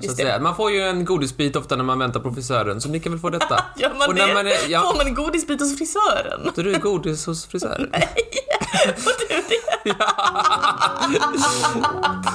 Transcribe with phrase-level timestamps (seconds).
[0.00, 0.38] Så att säga.
[0.38, 3.20] Man får ju en godisbit ofta när man väntar på frisören, så ni kan väl
[3.20, 3.64] få detta.
[3.76, 4.34] Gör man Och när det?
[4.34, 4.80] man är- ja.
[4.90, 6.50] Får man en godisbit hos frisören?
[6.54, 7.92] Du är godis hos frisören?
[8.96, 9.62] Får du det?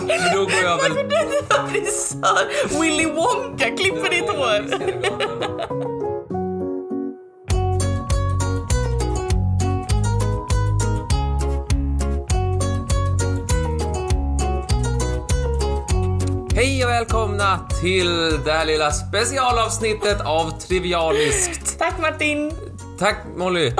[0.07, 0.93] Men då går jag väl...
[0.93, 2.79] Du är frisör!
[2.81, 4.62] Willy Wonka klipper ditt hår!
[16.98, 21.79] Välkomna till det här lilla specialavsnittet av Trivialiskt.
[21.79, 22.51] Tack Martin!
[22.99, 23.69] Tack Molly.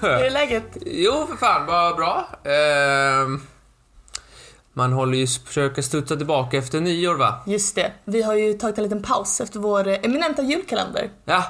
[0.00, 0.76] Hur är läget?
[0.86, 2.28] Jo, för fan, vad bra.
[2.44, 3.42] Ehm,
[4.72, 7.34] man håller ju, försöker studsa tillbaka efter nyår, va?
[7.46, 11.10] Just det, vi har ju tagit en liten paus efter vår eminenta julkalender.
[11.24, 11.44] Ja,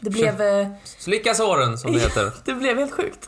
[0.00, 0.40] Det blev...
[0.42, 2.32] eh, slicka såren, som det heter.
[2.44, 3.26] Det blev helt sjukt.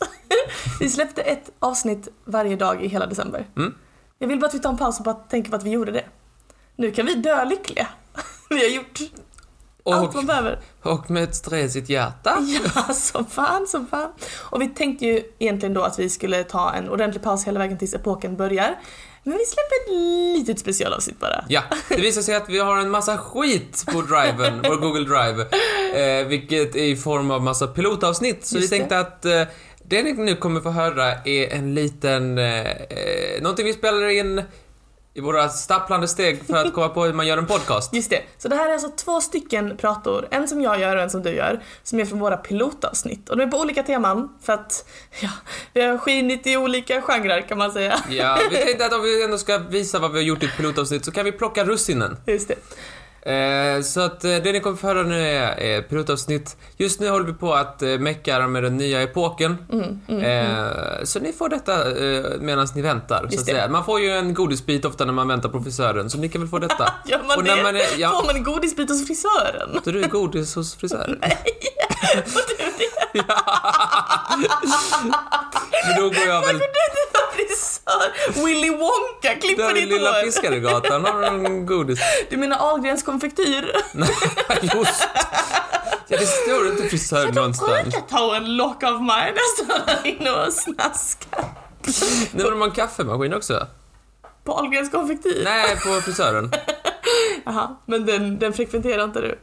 [0.80, 3.46] Vi släppte ett avsnitt varje dag i hela december.
[3.56, 3.74] Mm.
[4.18, 5.92] Jag vill bara att vi tar en paus och bara tänker på att vi gjorde
[5.92, 6.04] det.
[6.76, 7.86] Nu kan vi dö lyckliga.
[8.50, 8.98] Vi har gjort
[9.84, 10.58] allt man Och, behöver.
[10.82, 12.36] och med ett stresigt hjärta.
[12.74, 14.10] Ja, som fan, som fan.
[14.50, 17.78] Och vi tänkte ju egentligen då att vi skulle ta en ordentlig paus hela vägen
[17.78, 18.78] tills epoken börjar.
[19.24, 21.44] Men vi släpper ett litet specialavsnitt bara.
[21.48, 25.42] Ja, det visar sig att vi har en massa skit på driven, vår Google Drive.
[26.20, 28.46] Eh, vilket är i form av massa pilotavsnitt.
[28.46, 28.78] Så Just vi det.
[28.78, 29.42] tänkte att eh,
[29.84, 32.38] det ni nu kommer få höra är en liten...
[32.38, 34.42] Eh, eh, någonting vi spelar in
[35.14, 37.94] i våra stapplande steg för att komma på hur man gör en podcast.
[37.94, 38.22] Just det.
[38.38, 41.22] Så det här är alltså två stycken prator, en som jag gör och en som
[41.22, 43.28] du gör, som är från våra pilotavsnitt.
[43.28, 44.88] Och de är på olika teman för att,
[45.20, 45.30] ja,
[45.72, 48.00] vi har skinit i olika genrer kan man säga.
[48.08, 50.56] Ja, vi tänkte att om vi ändå ska visa vad vi har gjort i ett
[50.56, 52.16] pilotavsnitt så kan vi plocka russinen.
[52.26, 52.54] Just det.
[53.22, 56.56] Eh, så att eh, det ni kommer få höra nu är, är pilotavsnitt.
[56.76, 59.56] Just nu håller vi på att eh, mecka med den nya epoken.
[59.72, 63.38] Mm, eh, Så ni får detta eh, medan ni väntar, så att det.
[63.52, 63.68] säga.
[63.68, 66.50] Man får ju en godisbit ofta när man väntar på frisören, så ni kan väl
[66.50, 66.92] få detta.
[67.06, 67.62] Gör man Och när det?
[67.62, 68.10] man är- ja.
[68.10, 69.80] Får man en godisbit hos frisören?
[69.84, 71.20] Så du är godis hos frisören?
[72.26, 73.24] Får du det?
[75.86, 76.58] Men då går jag väl...
[76.58, 78.44] Du är frisör!
[78.46, 80.24] Willy Wonka klipper Där vid ditt Lilla hår!
[80.24, 82.00] Fiskaregatan har en godis.
[82.30, 83.72] Du menar Ahlgrens konfektyr?
[83.94, 84.08] Nej,
[84.74, 85.08] just
[86.08, 87.82] Ja, det står inte frisör någonstans.
[87.82, 91.44] brukar ta en lock av mig nästan inne och snaska.
[92.32, 93.66] Nu har de en kaffemaskin också.
[94.44, 95.40] På Ahlgrens konfektyr?
[95.44, 96.50] Nej, på frisören.
[97.44, 99.38] Jaha, men den, den frekventerar inte du?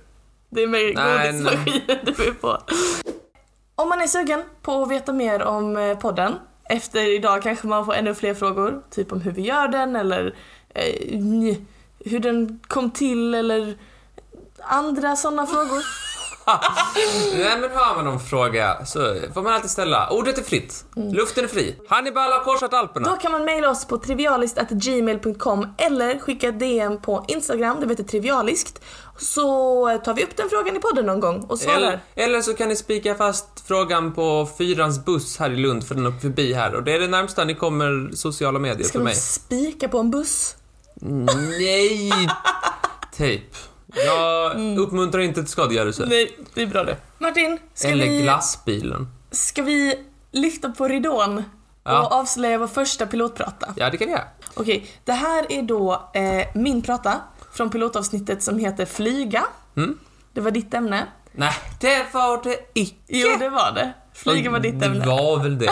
[0.50, 2.58] Det är mer godismaskinen du är på.
[3.76, 6.36] Om man är sugen på att veta mer om eh, podden,
[6.70, 10.36] efter idag kanske man får ännu fler frågor, typ om hur vi gör den eller
[10.70, 11.20] eh,
[12.00, 13.78] hur den kom till eller
[14.64, 15.84] andra sådana frågor.
[17.38, 20.10] Nej, men har man någon fråga så får man alltid ställa.
[20.10, 20.86] Ordet är fritt.
[20.96, 21.76] Luften är fri.
[21.90, 23.18] Hannibal har korsat Då Alperna.
[23.18, 28.82] kan man mejla oss på trivialist.gmail.com eller skicka DM på Instagram, det heter trivialiskt.
[29.18, 29.44] Så
[30.06, 31.78] tar vi upp den frågan i podden någon gång och svarar.
[31.78, 35.96] Eller, eller så kan ni spika fast frågan på Fyrans buss här i Lund för
[35.96, 36.76] den åker förbi här.
[36.76, 39.16] Och det är det närmsta ni kommer sociala medier Ska för de mig.
[39.16, 40.56] spika på en buss?
[41.02, 42.12] Nej!
[43.18, 43.46] Tejp.
[44.06, 46.06] Jag uppmuntrar inte till skadegörelse.
[46.10, 46.98] Nej, det är bra det.
[47.18, 49.08] Martin, ska, Eller vi, glassbilen.
[49.32, 49.96] ska vi
[50.32, 51.44] lyfta på ridån
[51.84, 52.06] Ja.
[52.06, 53.74] och avslöja vår första pilotprata?
[53.78, 54.24] Ja, det kan vi göra.
[54.54, 57.22] Okej, det här är då eh, min prata
[57.54, 59.44] från pilotavsnittet som heter Flyga.
[59.78, 59.98] Mm.
[60.34, 61.08] Det var ditt ämne.
[61.32, 62.96] Nej, det var det icke.
[63.08, 63.94] Jo, det var det.
[64.18, 65.00] Flyga var ditt ämne.
[65.00, 65.70] Det var väl det.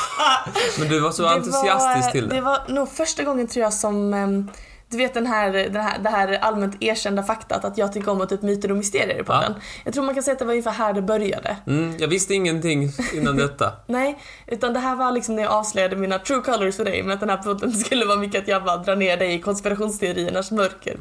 [0.78, 2.34] Men du var så Det entusiastisk var, till det.
[2.34, 4.48] Det var nog första gången tror jag som ehm,
[4.92, 8.20] du vet den här, den här, det här allmänt erkända faktat att jag tycker om
[8.20, 9.54] att typ myter och mysterier i podden.
[9.84, 11.56] Jag tror man kan säga att det var ungefär här det började.
[11.66, 13.72] Mm, jag visste ingenting innan detta.
[13.86, 17.12] Nej, utan det här var liksom när jag avslöjade mina true colors för dig, men
[17.12, 20.50] att den här podden skulle vara mycket att jag bara drar ner dig i konspirationsteoriernas
[20.50, 20.96] mörker.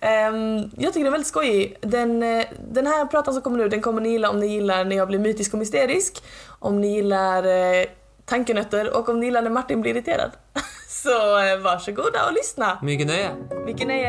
[0.00, 1.76] Ehm, jag tycker den är väldigt skojig.
[1.80, 4.84] Den, eh, den här pratan som kommer nu, den kommer ni gilla om ni gillar
[4.84, 6.22] när jag blir mytisk och mysterisk,
[6.58, 7.84] om ni gillar eh,
[8.24, 10.30] tankenötter och om ni gillar när Martin blir irriterad.
[10.90, 12.78] Så eh, varsågoda och lyssna.
[12.82, 13.30] Mycket nöje.
[13.66, 14.08] Vilken nöje!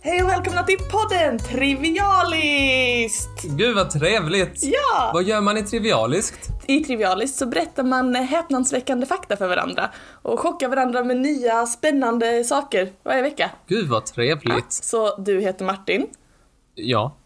[0.00, 3.28] Hej och välkomna till podden Trivialist!
[3.42, 4.62] Gud vad trevligt.
[4.62, 5.10] Ja!
[5.14, 6.48] Vad gör man i Trivialiskt?
[6.66, 9.90] I Trivialist så berättar man häpnadsväckande fakta för varandra
[10.22, 13.50] och chockar varandra med nya spännande saker varje vecka.
[13.66, 14.72] Gud vad trevligt.
[14.72, 16.06] Så du heter Martin.
[16.74, 17.16] Ja.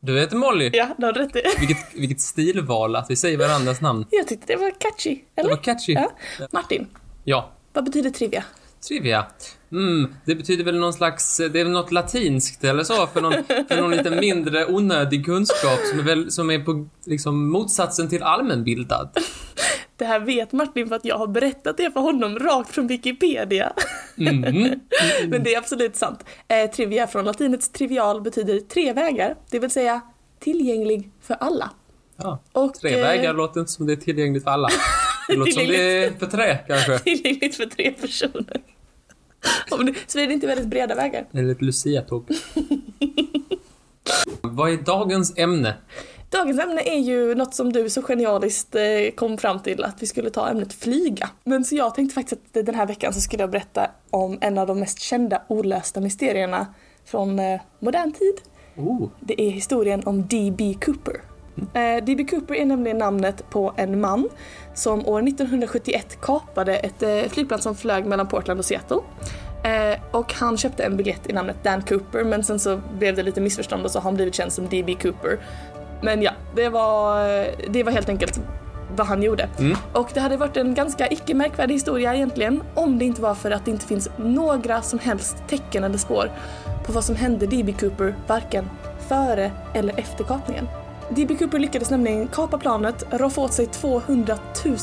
[0.00, 0.70] Du heter Molly.
[0.72, 1.42] Ja, det har du rätt i.
[1.58, 4.04] Vilket, vilket stilval att vi säger varandras namn.
[4.10, 5.50] Jag tyckte det var catchy, eller?
[5.50, 5.92] Det var catchy.
[5.92, 6.12] Ja.
[6.52, 6.86] Martin,
[7.24, 7.52] Ja.
[7.72, 8.44] vad betyder trivia?
[8.88, 9.26] Trivia.
[9.72, 13.32] Mm, det betyder väl någon slags, det är väl något latinskt eller så för någon,
[13.68, 18.22] för någon lite mindre onödig kunskap som är, väl, som är på liksom motsatsen till
[18.22, 19.08] allmänbildad.
[19.98, 23.72] Det här vet Martin för att jag har berättat det för honom rakt från Wikipedia.
[24.18, 24.40] Mm.
[25.28, 26.24] Men det är absolut sant.
[26.48, 30.00] Eh, trivia från latinets trivial betyder tre vägar, det vill säga
[30.40, 31.70] tillgänglig för alla.
[32.16, 34.68] Ja, Och, tre eh, vägar låter inte som det är tillgängligt för alla.
[35.28, 36.98] Det låter som det är för tre kanske.
[37.04, 38.60] Tillgängligt för tre personer.
[40.06, 41.26] Så är det inte väldigt breda vägar.
[41.32, 42.28] Eller ett luciatåg.
[44.40, 45.74] Vad är dagens ämne?
[46.30, 48.82] Dagens ämne är ju något som du så genialiskt eh,
[49.14, 51.30] kom fram till att vi skulle ta ämnet flyga.
[51.44, 54.58] Men så jag tänkte faktiskt att den här veckan så skulle jag berätta om en
[54.58, 56.66] av de mest kända olösta mysterierna
[57.04, 58.34] från eh, modern tid.
[58.76, 60.74] Oh, Det är historien om D.B.
[60.84, 61.20] Cooper.
[61.74, 62.24] Eh, D.B.
[62.24, 64.28] Cooper är nämligen namnet på en man
[64.74, 69.00] som år 1971 kapade ett flygplan som flög mellan Portland och Seattle.
[69.64, 73.22] Eh, och han köpte en biljett i namnet Dan Cooper men sen så blev det
[73.22, 74.96] lite missförstånd och så har han blivit känd som D.B.
[75.02, 75.38] Cooper.
[76.00, 77.20] Men ja, det var,
[77.70, 78.40] det var helt enkelt
[78.96, 79.48] vad han gjorde.
[79.58, 79.76] Mm.
[79.92, 83.50] Och det hade varit en ganska icke märkvärdig historia egentligen om det inte var för
[83.50, 86.30] att det inte finns några som helst tecken eller spår
[86.86, 87.74] på vad som hände D.B.
[87.80, 88.70] Cooper varken
[89.08, 90.68] före eller efter kapningen.
[91.10, 91.34] D.B.
[91.38, 94.38] Cooper lyckades nämligen kapa planet, roffa åt sig 200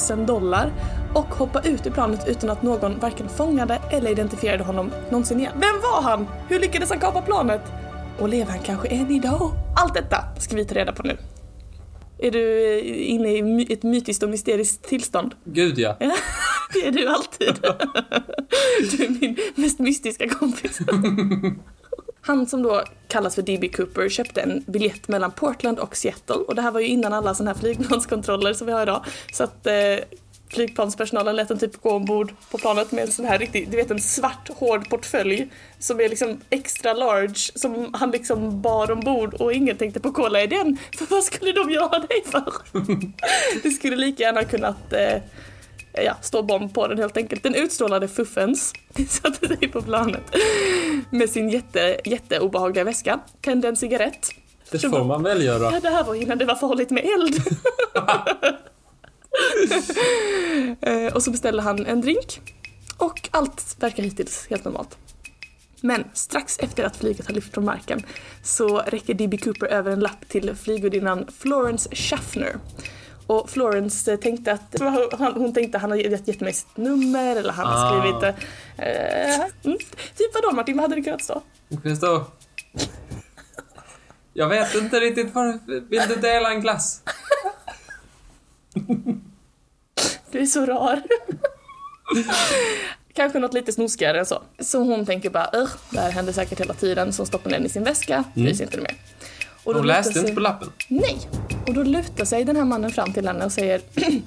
[0.10, 0.72] 000 dollar
[1.14, 5.54] och hoppa ut ur planet utan att någon varken fångade eller identifierade honom någonsin igen.
[5.54, 6.28] Vem var han?
[6.50, 7.62] Hur lyckades han kapa planet?
[8.20, 9.52] Och lever han kanske än idag?
[9.76, 11.18] Allt detta ska vi ta reda på nu.
[12.20, 15.36] Är du eh, inne i ett mytiskt och mysteriskt tillstånd?
[15.44, 15.98] gud ja.
[16.00, 16.16] Ja,
[16.74, 17.60] det är du alltid.
[18.92, 20.80] Du är min mest mystiska kompis.
[22.22, 23.70] Han som då kallas för D.B.
[23.70, 27.36] Cooper köpte en biljett mellan Portland och Seattle och det här var ju innan alla
[27.36, 29.06] sådana här flygplanskontroller som vi har idag.
[29.34, 29.74] Så att eh,
[30.50, 33.92] flygplanspersonalen lät en typ gå ombord på planet med en sån här riktig, du vet
[33.92, 35.48] en svart hård portfölj
[35.80, 40.42] som är liksom extra large som han liksom bar ombord och ingen tänkte på kolla
[40.42, 42.54] i den för vad skulle de göra dig för?
[43.64, 45.22] Det skulle lika gärna kunnat eh,
[46.04, 47.44] ja, stå bomb på den helt enkelt.
[47.44, 48.74] Den utstrålade fuffens,
[49.10, 50.36] satte sig på planet
[51.10, 54.30] med sin jätte, jätteobehagliga väska, tände en cigarett.
[54.72, 55.72] Det får man väl göra.
[55.72, 57.36] Ja, det här var innan det var farligt med eld.
[60.82, 62.42] Eh, och så beställde han en drink
[62.98, 64.98] och allt verkar hittills helt normalt.
[65.82, 68.04] Men strax efter att flyget har lyft från marken
[68.44, 69.38] så räcker D.B.
[69.38, 72.56] Cooper över en lapp till flygvärdinnan Florence Schaffner.
[73.28, 74.76] Och Florence eh, tänkte att,
[75.36, 78.02] hon tänkte att han har gett mig sitt nummer eller han har Ah.
[78.02, 78.24] skrivit
[78.78, 79.78] eh, mm,
[80.18, 81.42] Typ vadå Martin, vad hade det kunnat stå?
[81.70, 82.26] Det kan stå...
[84.34, 85.36] Jag vet inte riktigt.
[85.90, 87.02] Vill du dela en glass?
[90.32, 91.02] Du är så rar.
[93.14, 94.42] Kanske något lite snuskigare än så.
[94.60, 97.66] Så hon tänker bara, "Ugh, det här händer säkert hela tiden, så hon stoppar den
[97.66, 98.96] i sin väska, bryr sig inte mer.
[99.64, 100.22] Och då Hon läste sig...
[100.22, 100.70] inte på lappen.
[100.88, 101.18] Nej!
[101.68, 103.82] Och då lutar sig den här mannen fram till henne och säger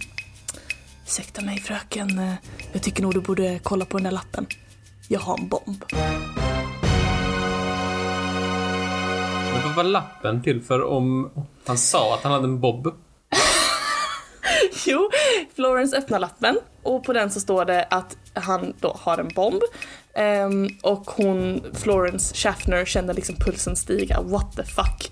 [1.07, 2.35] Ursäkta mig fröken, eh,
[2.73, 4.47] jag tycker nog du borde kolla på den där lappen.
[5.09, 5.85] Jag har en bomb.
[9.53, 11.31] Men vad var lappen till för om
[11.67, 12.95] han sa att han hade en bob?
[14.87, 15.11] Jo,
[15.55, 19.63] Florence öppnar lappen och på den så står det att han då har en bomb.
[20.47, 24.21] Um, och hon, Florence Schaffner, känner liksom pulsen stiga.
[24.21, 25.11] What the fuck?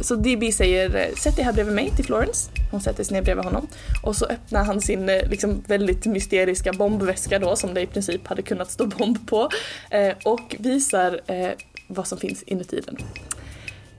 [0.00, 2.50] Så DB säger sätt dig här bredvid mig till Florence.
[2.70, 3.66] Hon sätter sig ner bredvid honom.
[4.02, 8.26] Och så öppnar han sin eh, liksom, väldigt mysteriska bombväska då som det i princip
[8.26, 9.48] hade kunnat stå bomb på.
[9.90, 11.50] Eh, och visar eh,
[11.86, 12.96] vad som finns inuti den.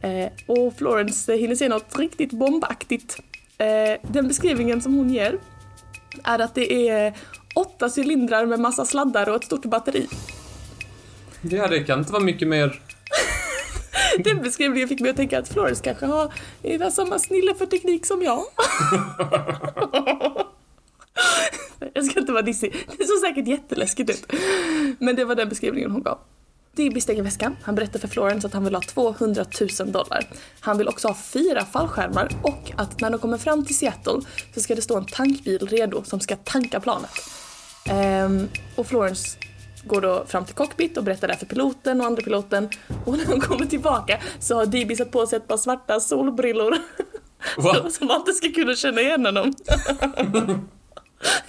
[0.01, 3.17] Eh, och Florence hinner se något riktigt bombaktigt.
[3.60, 5.39] Eh, den beskrivningen som hon ger
[6.24, 7.13] är att det är
[7.56, 10.08] åtta cylindrar med massa sladdar och ett stort batteri.
[11.42, 12.82] Ja, det kan inte vara mycket mer...
[14.24, 18.06] Den beskrivningen fick mig att tänka att Florence kanske har ungefär samma snille för teknik
[18.06, 18.44] som jag.
[21.94, 24.32] jag ska inte vara dissig, det såg säkert jätteläskigt ut.
[25.00, 26.20] Men det var den beskrivningen hon gav.
[26.79, 27.55] Dibby stänger väskan.
[27.63, 29.45] Han berättar för Florence att han vill ha 200
[29.79, 30.29] 000 dollar.
[30.59, 34.21] Han vill också ha fyra fallskärmar och att när de kommer fram till Seattle
[34.53, 37.12] så ska det stå en tankbil redo som ska tanka planet.
[37.89, 39.38] Ehm, och Florence
[39.83, 42.69] går då fram till cockpit och berättar det för piloten och andra piloten.
[43.05, 46.77] Och när de kommer tillbaka så har Dibby satt på sig ett par svarta solbrillor.
[47.57, 47.89] Va?
[47.91, 49.53] Så man inte ska kunna känna igen honom.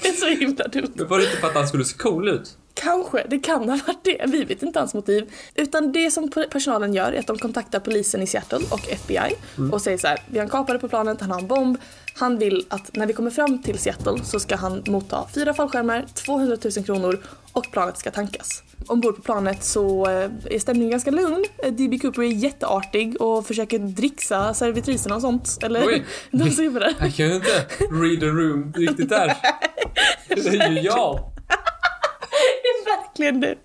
[0.03, 0.93] det är så himla dumt.
[0.95, 2.57] Men var det inte för att han skulle se cool ut?
[2.83, 4.25] Kanske, det kan ha varit det.
[4.27, 5.33] Vi vet inte hans motiv.
[5.55, 9.35] Utan det som personalen gör är att de kontaktar polisen i Seattle och FBI
[9.73, 11.79] och säger så här, vi har en kapare på planet, han har en bomb.
[12.15, 16.07] Han vill att när vi kommer fram till Seattle så ska han motta fyra fallskärmar,
[16.15, 17.21] 200 000 kronor
[17.53, 18.63] och planet ska tankas.
[18.87, 21.45] Ombord på planet så eh, är stämningen ganska lugn.
[21.65, 21.99] Eh, D.B.
[21.99, 25.59] Cooper är jätteartig och försöker dricksa servitriserna och sånt.
[25.63, 26.05] Eller Oj.
[26.31, 26.95] de där.
[27.01, 29.37] Jag kan inte read the room riktigt där.
[30.29, 31.31] Det är ju jag.
[32.63, 33.57] Det är verkligen det.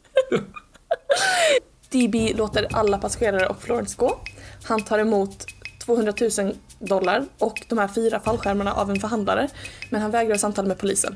[1.90, 4.20] DB låter alla passagerare och Florence gå.
[4.64, 5.46] Han tar emot
[5.86, 9.50] 200 000 dollar och de här fyra fallskärmarna av en förhandlare.
[9.90, 11.16] Men han vägrar samtala med polisen.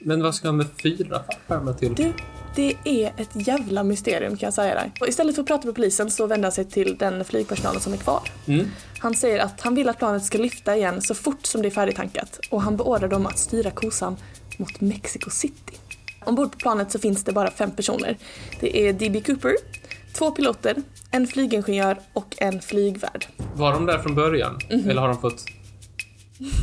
[0.00, 1.94] Men vad ska han med fyra fallskärmar till?
[1.94, 2.12] Du,
[2.54, 4.92] det är ett jävla mysterium kan jag säga dig.
[5.00, 7.92] Och istället för att prata med polisen så vänder han sig till den flygpersonalen som
[7.92, 8.22] är kvar.
[8.46, 8.66] Mm.
[8.98, 11.70] Han säger att han vill att planet ska lyfta igen så fort som det är
[11.70, 14.16] färdigtankat och han beordrar dem att styra kosan
[14.58, 15.78] mot Mexico City.
[16.24, 18.16] Ombord på planet så finns det bara fem personer.
[18.60, 19.20] Det är D.B.
[19.20, 19.54] Cooper,
[20.12, 20.76] två piloter,
[21.10, 23.26] en flygingenjör och en flygvärd.
[23.54, 24.58] Var de där från början?
[24.70, 24.90] Mhm.
[24.90, 25.44] Eller har de fått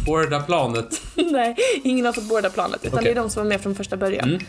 [0.05, 1.01] boarda planet?
[1.15, 3.13] Nej, ingen har fått båda planet utan Okej.
[3.13, 4.29] det är de som var med från första början.
[4.29, 4.41] Mm.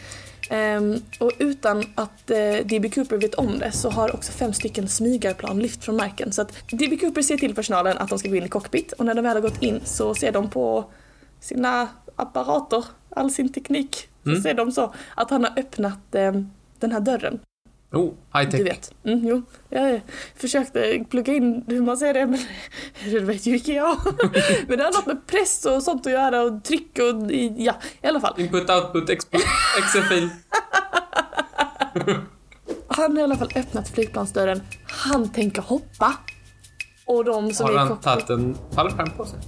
[0.51, 2.91] Ehm, och utan att eh, D.B.
[2.91, 6.33] Cooper vet om det så har också fem stycken smygarplan lyft från marken.
[6.33, 6.97] Så att D.B.
[6.97, 9.37] Cooper ser till personalen att de ska gå in i cockpit och när de väl
[9.37, 10.85] har gått in så ser de på
[11.41, 14.43] sina apparater, all sin teknik, så Mm.
[14.43, 16.33] ser de så att han har öppnat eh,
[16.81, 17.41] den här dörren.
[17.93, 18.67] Oh, high Du tech.
[18.67, 18.95] vet.
[19.05, 20.01] Mm, jo, jag
[20.37, 22.39] försökte plugga in hur man säger det men
[23.11, 23.97] det vet ju inte jag.
[24.69, 28.07] men det har något med press och sånt att göra och tryck och ja, i
[28.07, 28.35] alla fall.
[28.41, 29.39] Input, output, expo-
[29.89, 30.29] XFL.
[32.89, 34.63] Han har i alla fall öppnat flygplansdörren.
[34.87, 36.15] Han tänker hoppa.
[37.07, 39.39] Och de som Har han tagit en fallskärm på sig?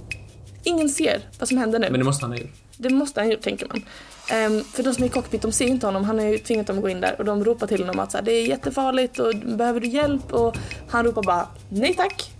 [0.63, 1.87] ingen ser vad som händer nu.
[1.91, 2.51] Men det måste han ha gjort.
[2.77, 3.81] Det måste han ju, tänker man.
[4.29, 6.03] Ehm, för de som är i cockpit, de ser inte honom.
[6.03, 8.11] Han har ju tvingat dem att gå in där och de ropar till honom att
[8.11, 10.33] så här, det är jättefarligt och behöver du hjälp?
[10.33, 10.55] Och
[10.89, 12.31] han ropar bara nej tack.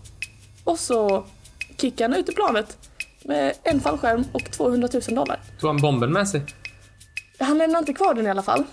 [0.64, 1.26] Och så
[1.78, 2.78] kickar han ut ur planet
[3.24, 5.40] med en fallskärm och 200 000 dollar.
[5.60, 6.42] Tog han bomben med sig?
[7.40, 8.64] Han lämnar inte kvar den i alla fall.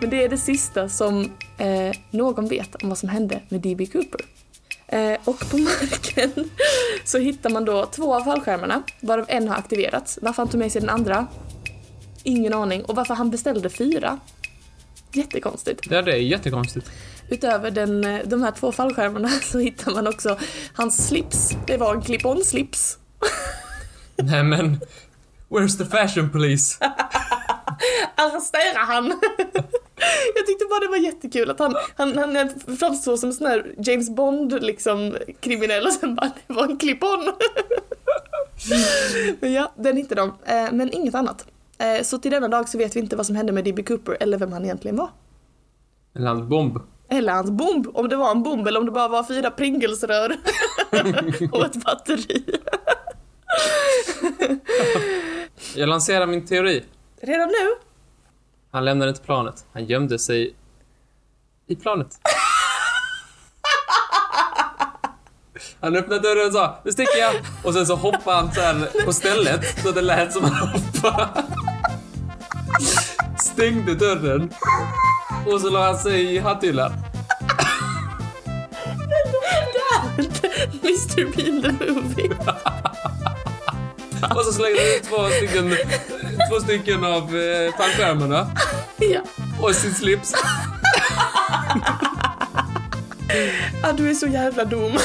[0.00, 3.86] Men det är det sista som eh, någon vet om vad som hände med D.B.
[3.86, 4.20] Cooper.
[4.86, 6.50] Eh, och på marken
[7.04, 10.18] så hittar man då två av fallskärmarna, varav en har aktiverats.
[10.22, 11.26] Varför han tog med sig den andra?
[12.26, 12.84] Ingen aning.
[12.84, 14.20] Och varför han beställde fyra?
[15.12, 15.86] Jättekonstigt.
[15.90, 16.90] Ja, det är jättekonstigt.
[17.28, 20.38] Utöver den, eh, de här två fallskärmarna så hittar man också
[20.74, 21.50] hans slips.
[21.66, 22.98] Det var en clip-on-slips.
[24.16, 24.80] Nej men,
[25.48, 26.78] where's the fashion police?
[28.16, 29.20] arrestera han!
[30.34, 33.74] Jag tyckte bara det var jättekul att han, han, han framstår som en sån här
[33.78, 37.32] James Bond liksom kriminell och sen bara det var en clip-on.
[39.40, 40.34] Men ja, den hittade de.
[40.44, 41.46] Eh, Men inget annat.
[41.84, 43.82] Eh, Så till denna dag så vet vi inte vad som hände med D.B.
[43.82, 45.10] Cooper eller vem han egentligen var.
[46.16, 46.78] Eller hans bomb.
[47.08, 50.36] Eller hans bomb, om det var en bomb eller om det bara var fyra Pringlesrör
[51.52, 52.44] och ett batteri.
[55.76, 56.84] Jag lanserar min teori.
[57.20, 57.74] Redan nu?
[58.70, 59.66] Han lämnade inte planet.
[59.72, 60.54] Han gömde sig
[61.66, 62.08] i planet.
[65.80, 67.34] Han öppnade dörren och sa nu sticker jag.
[67.64, 71.44] Och sen så hoppade han så här på stället så det lät som han hoppade.
[73.54, 74.50] Stängde dörren.
[75.46, 76.92] Och så la han sig i hatthyllan.
[80.82, 82.36] Mr Bean the Movie.
[84.34, 85.76] Och så slängde han ut två stycken,
[86.50, 88.50] två stycken av eh, fallskärmarna.
[88.98, 89.20] Ja.
[89.60, 90.34] Och sin slips.
[93.82, 94.98] Ja, du är så jävla dum.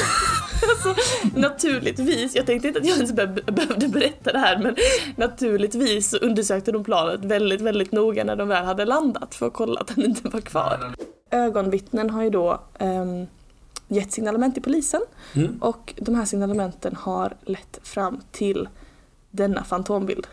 [0.70, 0.94] Alltså,
[1.40, 4.76] naturligtvis, jag tänkte inte att jag ens be- behövde berätta det här men
[5.16, 9.52] naturligtvis så undersökte de planet väldigt, väldigt noga när de väl hade landat för att
[9.52, 10.94] kolla att han inte var kvar.
[11.30, 13.26] Ögonvittnen har ju då um,
[13.88, 15.00] gett signalement till polisen
[15.34, 15.56] Mm.
[15.60, 18.68] och de här signalementen har lett fram till
[19.30, 20.26] denna fantombild.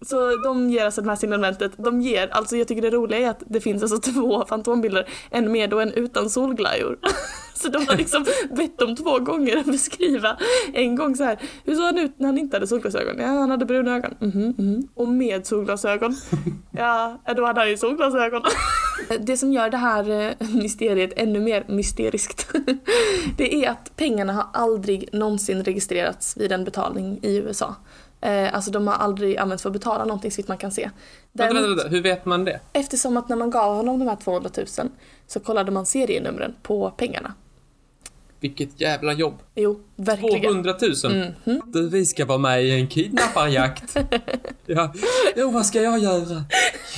[0.00, 3.30] Så de ger alltså det här signalementet, de ger, alltså jag tycker det roliga är
[3.30, 6.98] att det finns alltså två fantombilder, en med och en utan solglajjor.
[7.54, 8.24] Så de har liksom
[8.56, 10.38] bett dem två gånger att beskriva,
[10.72, 13.18] en gång så här, hur såg han ut när han inte hade solglasögon?
[13.18, 14.14] Ja, han hade bruna ögon.
[14.20, 14.88] Mhm, mhm.
[14.94, 16.16] Och med solglasögon?
[16.70, 18.42] Ja, då hade han ju solglasögon.
[19.20, 22.48] Det som gör det här eh, mysteriet ännu mer mysteriskt,
[23.36, 27.74] det är att pengarna har aldrig någonsin registrerats vid en betalning i USA.
[28.20, 30.82] Eh, Alltså de har aldrig använts för att betala någonting så man kan se.
[30.82, 31.88] Vänta, Däremot- vänta, vänta.
[31.96, 32.60] Hur vet man det?
[32.72, 34.66] Eftersom att när man gav honom de här 200 000
[35.26, 37.34] så kollade man serienumren på pengarna.
[38.40, 39.34] Vilket jävla jobb.
[39.54, 40.42] Jo, verkligen.
[40.42, 41.34] 200 000.
[41.44, 41.60] Mhm.
[41.66, 43.96] Du, Vi ska vara med i en kidnapparjakt.
[44.66, 44.92] ja.
[45.36, 46.44] Jo, vad ska jag göra?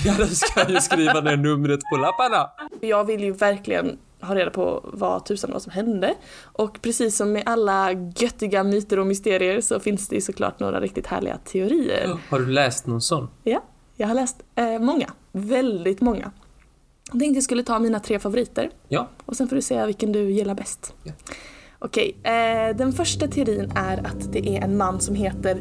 [0.05, 2.50] Ja, du ska ju skriva ner numret på lapparna.
[2.81, 6.15] Jag vill ju verkligen ha reda på vad tusan vad som hände.
[6.43, 10.81] Och precis som med alla göttiga myter och mysterier så finns det ju såklart några
[10.81, 12.19] riktigt härliga teorier.
[12.31, 13.29] Har du läst någon sån?
[13.45, 13.62] Ja,
[13.97, 15.11] jag har läst eh, många.
[15.33, 16.33] Väldigt många.
[17.12, 19.09] Jag tänkte jag skulle ta mina tre favoriter Ja.
[19.27, 20.95] och sen får du säga vilken du gillar bäst.
[21.03, 21.12] Ja.
[21.79, 25.61] Okej, eh, den första teorin är att det är en man som heter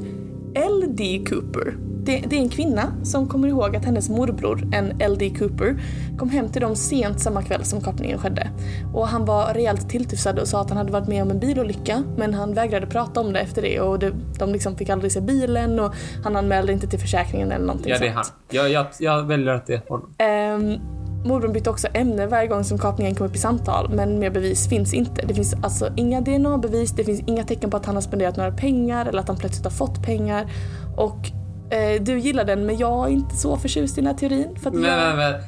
[0.56, 1.24] L.D.
[1.30, 1.78] Cooper.
[2.04, 5.34] Det, det är en kvinna som kommer ihåg att hennes morbror, en L.D.
[5.40, 5.82] Cooper,
[6.18, 8.50] kom hem till dem sent samma kväll som kapningen skedde.
[8.94, 12.04] Och han var rejält tilltufsad och sa att han hade varit med om en bilolycka
[12.18, 15.22] men han vägrade prata om det efter det och det, de liksom fick aldrig se
[15.22, 18.26] bilen och han anmälde inte till försäkringen eller någonting Ja, det är sånt.
[18.28, 18.36] han.
[18.50, 20.14] Jag, jag, jag väljer att det är honom.
[20.18, 20.80] Ehm,
[21.26, 24.70] Morbrorn bytte också ämne varje gång som kapningen kom upp i samtal men mer bevis
[24.70, 25.26] finns inte.
[25.26, 28.52] Det finns alltså inga DNA-bevis, det finns inga tecken på att han har spenderat några
[28.52, 30.52] pengar eller att han plötsligt har fått pengar.
[30.98, 31.32] Och
[31.70, 34.60] eh, du gillar den men jag är inte så förtjust i den här teorin.
[34.64, 35.18] För att Men, jag...
[35.18, 35.42] men, men.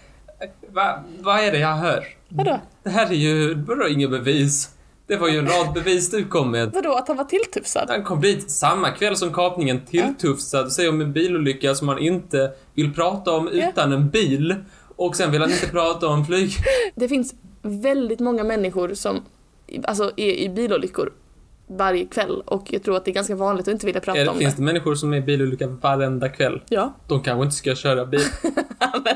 [0.73, 2.05] Va, vad är det jag hör?
[2.29, 2.59] Vadå?
[2.83, 4.69] Det här är ju bara inga bevis.
[5.07, 6.71] Det var ju en rad bevis du kom med.
[6.73, 7.89] Vadå att han var tilltufsad?
[7.89, 12.51] Han kom dit samma kväll som kapningen tilltufsad, säger om en bilolycka som han inte
[12.73, 13.69] vill prata om Ja.
[13.69, 14.55] utan en bil.
[14.95, 16.51] Och sen vill han inte prata om flyg.
[16.95, 19.21] Det finns väldigt många människor som
[19.83, 21.13] alltså, är i bilolyckor
[21.77, 24.23] varje kväll och jag tror att det är ganska vanligt att inte vilja prata Är
[24.25, 24.61] det, om finns det.
[24.61, 26.61] det människor som är i bilolycka varenda kväll?
[26.69, 26.93] Ja.
[27.07, 28.21] De kanske inte ska köra bil.
[29.03, 29.15] Men,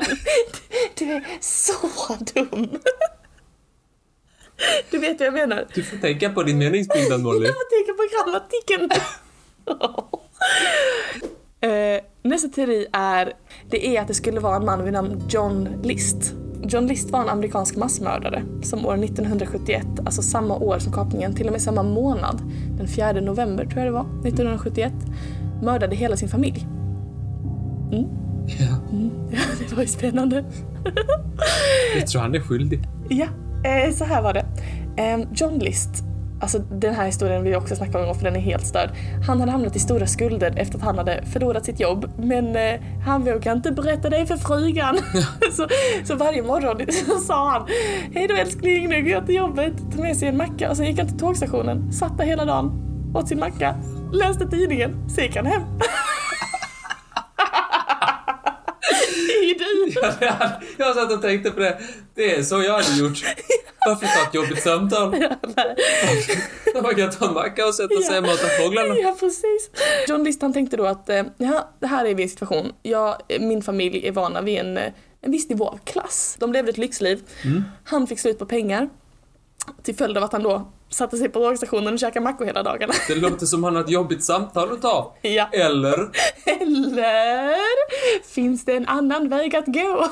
[0.98, 1.72] du är så
[2.34, 2.68] dum.
[4.90, 5.66] Du vet vad jag menar.
[5.74, 7.46] Du får tänka på din meningsbyggnad Molly.
[7.46, 8.90] Jag tänker på grammatiken.
[11.70, 13.32] eh, nästa teori är,
[13.70, 16.34] det är att det skulle vara en man vid namn John List.
[16.68, 21.46] John List var en amerikansk massmördare som år 1971, alltså samma år som kapningen, till
[21.46, 22.42] och med samma månad,
[22.76, 24.92] den 4 november tror jag det var, 1971,
[25.62, 26.66] mördade hela sin familj.
[27.90, 28.66] Ja,
[29.30, 30.44] Ja, det var ju spännande.
[31.98, 32.80] jag tror han är skyldig.
[33.08, 33.26] Ja,
[33.64, 34.46] eh, så här var det.
[34.96, 36.04] Eh, John List,
[36.40, 38.90] alltså den här historien vill jag också snacka om för den är helt störd.
[39.26, 42.80] Han hade hamnat i stora skulder efter att han hade förlorat sitt jobb men eh,
[43.04, 44.98] han vågade inte berätta det för frugan.
[45.52, 45.68] så,
[46.04, 47.66] så varje morgon så sa han
[48.14, 50.86] Hej då älskling, nu går jag till jobbet, tog med sig en macka och sen
[50.86, 52.72] gick han till tågstationen, satt där hela dagen,
[53.14, 53.74] åt sin macka,
[54.12, 55.62] läste tidningen, sen gick han hem.
[60.20, 60.26] Du!
[60.76, 61.78] Jag satt och tänkte på det.
[62.14, 63.24] Det är så jag hade gjort.
[63.86, 65.10] Varför ta ett jobbigt samtal?
[66.82, 68.94] Man kan ta en macka och sätta sig hemma och ta fåglarna.
[68.94, 69.70] Ja, precis.
[70.08, 72.72] John List han tänkte då att eh, ja, det här är vi i situation.
[72.82, 76.36] Jag, min familj är vana vid en, eh, en viss nivå av klass.
[76.38, 77.22] De levde ett lyxliv.
[77.84, 78.88] Han fick slut på pengar.
[79.82, 82.94] Till följd av att han då satte sig på tågstationen och käkade mackor hela dagarna.
[83.08, 85.14] Det låter som han har ett jobbigt samtal att ta.
[85.22, 85.48] ja.
[85.52, 86.10] Eller?
[86.60, 87.56] Eller
[88.24, 90.08] finns det en annan väg att gå?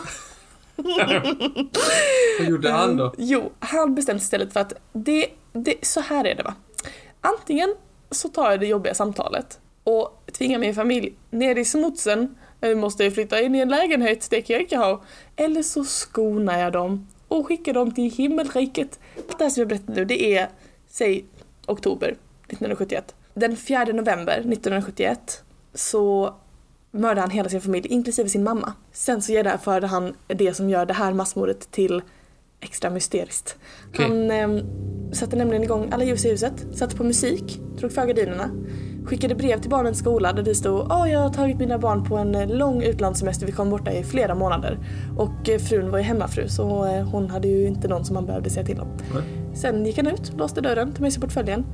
[2.38, 3.14] Vad gjorde han då?
[3.18, 6.54] Jo, han bestämde sig istället för att det, det, så här är det va.
[7.20, 7.74] Antingen
[8.10, 12.36] så tar jag det jobbiga samtalet och tvingar min familj ner i smutsen.
[12.60, 15.02] Jag måste ju flytta in i en lägenhet, det kan jag inte ha.
[15.36, 18.98] Eller så skonar jag dem och skickar dem till himmelriket.
[19.38, 20.48] Det här som jag berättar nu, det är,
[20.94, 21.24] säg
[21.66, 23.14] oktober 1971.
[23.34, 25.42] Den 4 november 1971
[25.74, 26.34] så
[26.90, 28.72] mördade han hela sin familj, inklusive sin mamma.
[28.92, 32.02] Sen så genomförde han det som gör det här massmordet till
[32.60, 33.56] extra mysteriskt.
[33.88, 34.06] Okej.
[34.08, 34.64] Han eh,
[35.12, 38.50] satte nämligen igång alla ljus i huset, satte på musik, drog för gardinerna,
[39.04, 42.16] skickade brev till barnens skola där det stod Åh, jag har tagit mina barn på
[42.16, 44.78] en eh, lång utlandssemester, vi kommer borta i flera månader.
[45.16, 48.26] Och eh, frun var ju hemmafru så eh, hon hade ju inte någon som man
[48.26, 48.88] behövde säga till om.
[49.14, 49.22] Nej.
[49.54, 51.66] Sen gick han ut, låste dörren, tog med sig portföljen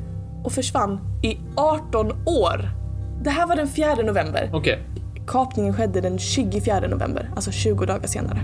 [0.44, 2.70] och försvann i 18 år.
[3.22, 4.50] Det här var den 4 november.
[4.52, 4.78] Okej.
[5.26, 8.40] Kapningen skedde den 24 november, alltså 20 dagar senare.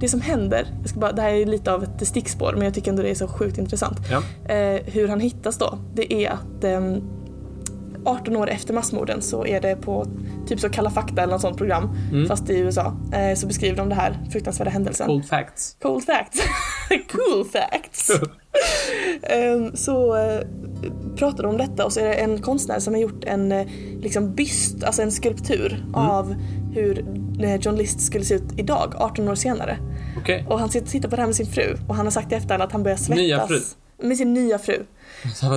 [0.00, 2.74] Det som händer, jag ska bara, det här är lite av ett stickspår men jag
[2.74, 3.98] tycker ändå det är så sjukt intressant.
[4.10, 4.22] Ja.
[4.54, 7.02] Eh, hur han hittas då, det är att ehm,
[8.04, 10.06] 18 år efter massmorden så är det på
[10.46, 12.26] typ så Kalla fakta eller något sånt program, Mm.
[12.28, 15.06] fast i USA, eh, så beskriver de det här fruktansvärda händelsen.
[15.06, 15.76] Cold facts.
[15.82, 16.40] Cold facts.
[17.12, 18.10] cool facts.
[19.22, 20.40] Ehm, så eh,
[21.16, 23.66] pratar de om detta och så är det en konstnär som har gjort en eh,
[24.00, 26.34] liksom byst, alltså en skulptur av
[26.74, 27.04] hur
[27.40, 29.78] eh, John List skulle se ut idag, 18 år senare.
[30.18, 30.46] Okej.
[30.48, 32.34] Och han sitter tittar på det här med sin fru och han har sagt i
[32.34, 33.18] efterhand att han börjar svettas.
[33.22, 33.58] Nya fru?
[34.02, 34.82] Med sin nya fru.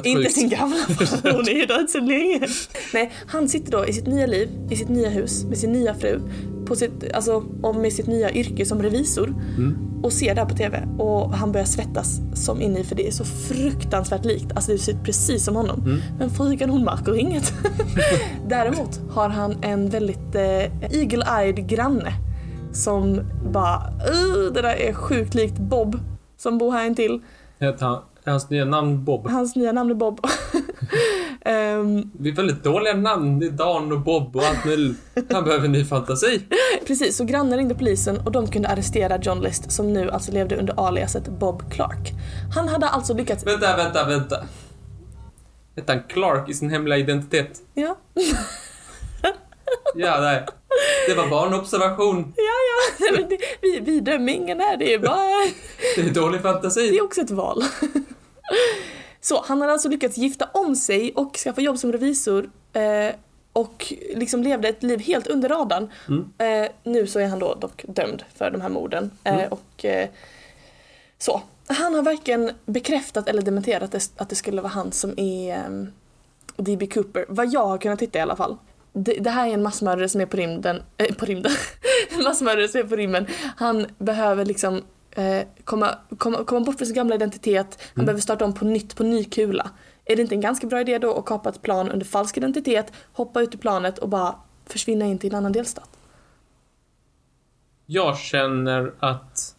[0.03, 0.31] Inte sjukt.
[0.31, 2.47] sin gamla fru, hon är ju död så länge.
[2.93, 5.93] Nej, han sitter då i sitt nya liv, i sitt nya hus, med sin nya
[5.93, 6.21] fru,
[6.67, 9.27] på sitt, alltså, och med sitt nya yrke som revisor
[9.57, 9.77] Mm.
[10.03, 13.07] och ser det här på TV och han börjar svettas som in i för det
[13.07, 14.51] är så fruktansvärt likt.
[14.55, 15.79] Alltså det ser ut precis som honom.
[15.85, 16.01] Mm.
[16.19, 17.53] Men frugan hon märker inget.
[18.47, 22.13] Däremot har han en väldigt eh, eagle-eyed granne
[22.73, 23.83] som bara
[24.53, 25.99] det där är sjukt likt Bob
[26.37, 27.21] som bor här intill.
[27.79, 29.27] Han, är hans nya namn Bob?
[29.29, 30.19] Hans nya namn är Bob.
[31.47, 33.39] Ehm, Det är väldigt dåliga namn.
[33.39, 34.97] Det är Dan och Bob och allt möjligt.
[35.31, 36.41] Han behöver ny fantasi.
[36.87, 40.55] precis, så grannen ringde polisen och de kunde arrestera John List som nu alltså levde
[40.55, 42.13] under aliaset Bob Clark.
[42.55, 43.47] Han hade alltså lyckats...
[43.47, 44.35] Vänta, vänta, vänta.
[45.75, 47.59] Hette han Clark i sin hemliga identitet?
[47.73, 47.97] Ja,
[49.95, 50.45] Ja, nej.
[51.07, 52.33] Det var bara en observation.
[52.35, 53.15] ja, ja.
[53.29, 55.51] Det, vi, vi dömer ingen här, det är bara...
[55.95, 56.89] Det är dålig fantasi.
[56.89, 57.63] Det är också ett val.
[59.21, 63.15] Så han hade alltså lyckats gifta om sig och skaffa jobb som revisor eh,
[63.53, 65.91] och liksom levde ett liv helt under radarn.
[66.07, 66.33] Mm.
[66.37, 69.11] Eh, nu så är han då dock dömd för de här morden.
[69.23, 69.47] Eh, Mm.
[69.51, 70.09] och eh,
[71.17, 71.41] så.
[71.67, 75.91] Han har varken bekräftat eller dementerat det, att det skulle vara han som är um,
[76.57, 76.87] D.B.
[76.87, 77.25] Cooper.
[77.27, 78.57] Vad jag har kunnat titta i alla fall.
[78.93, 81.51] Det, det här är en massmördare som är på rymden, eh, på rymden,
[82.17, 83.27] en massmördare som är på rymmen.
[83.57, 84.81] Han behöver liksom
[85.15, 88.05] eh, komma, komma, komma bort från sin gamla identitet, han Mm.
[88.05, 89.69] behöver starta om på nytt, på ny kula.
[90.05, 92.91] Är det inte en ganska bra idé då att kapa ett plan under falsk identitet,
[93.13, 95.89] hoppa ut ur planet och bara försvinna in till en annan delstat?
[97.85, 99.55] Jag känner att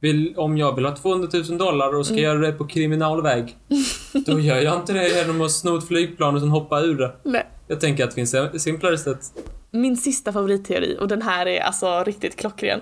[0.00, 2.24] vill, om jag vill ha 200 000 dollar och ska Mm.
[2.24, 3.56] göra det på kriminalväg,
[4.26, 7.12] då gör jag inte det genom att sno ett flygplan och sen hoppa ur det.
[7.22, 7.46] Nej.
[7.66, 9.32] Jag tänker att det finns simplare sätt.
[9.70, 12.80] Min sista favoritteori, och den här är alltså riktigt klockren.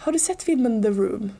[0.00, 1.32] Har du sett filmen The Room?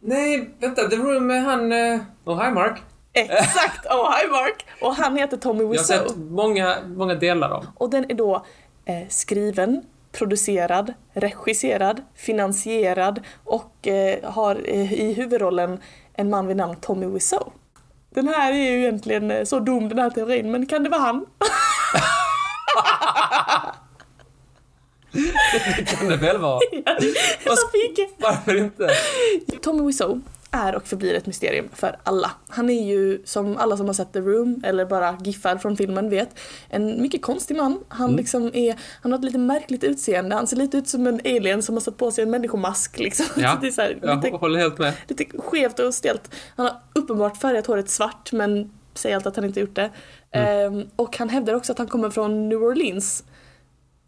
[0.00, 1.72] Nej, vänta, The Room är han...
[1.72, 2.00] Eh...
[2.24, 2.82] Oh, hi Mark.
[3.12, 3.86] Exakt!
[3.90, 4.66] Oh, hi Mark!
[4.80, 6.08] Och han heter Tommy Jag har Wiseau.
[6.08, 7.66] sett många, många delar av.
[7.76, 8.46] Och den är då
[8.84, 9.82] eh, skriven,
[10.12, 15.80] producerad, regisserad, finansierad och eh, har eh, i huvudrollen
[16.14, 17.52] en man vid namn Tommy Wiseau.
[18.10, 21.00] Den här är ju egentligen eh, så dum den här teorin, men kan det vara
[21.00, 21.26] han?
[25.76, 26.60] Det kan det väl vara.
[27.46, 28.14] Varför inte?
[28.18, 28.88] Varför inte?
[29.62, 32.30] Tommy Wiseau är och förblir ett mysterium för alla.
[32.48, 36.10] Han är ju, som alla som har sett The Room, eller bara giffar från filmen
[36.10, 36.28] vet,
[36.68, 37.80] en mycket konstig man.
[37.88, 38.16] Han Mm.
[38.16, 41.62] liksom är, han har ett lite märkligt utseende, han ser lite ut som en alien
[41.62, 43.26] som har satt på sig en människomask liksom.
[43.36, 44.92] Ja, det är så här, Jag lite, håller helt med.
[45.08, 46.30] lite skevt och stelt.
[46.56, 49.90] Han har uppenbart färgat håret svart men säger alltid att han inte gjort det.
[50.30, 50.74] Mm.
[50.80, 53.24] Ehm, och han hävdar också att han kommer från New Orleans.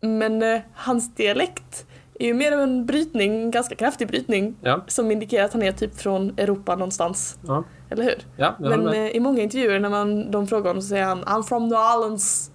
[0.01, 1.87] Men eh, hans dialekt
[2.21, 5.63] är ju mer av en brytning, en ganska kraftig brytning Ja, som indikerar att han
[5.63, 7.39] är typ från Europa någonstans.
[7.47, 8.19] ja, Eller hur?
[8.37, 11.43] ja Men eh, i många intervjuer när man, de frågar honom så säger han I'm
[11.43, 12.51] from New Orleans.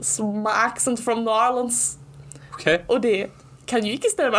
[0.00, 1.98] So my accent from New Orleans.
[2.52, 2.84] Okej.
[2.86, 3.30] Och det
[3.66, 4.38] kan ju inte stämma.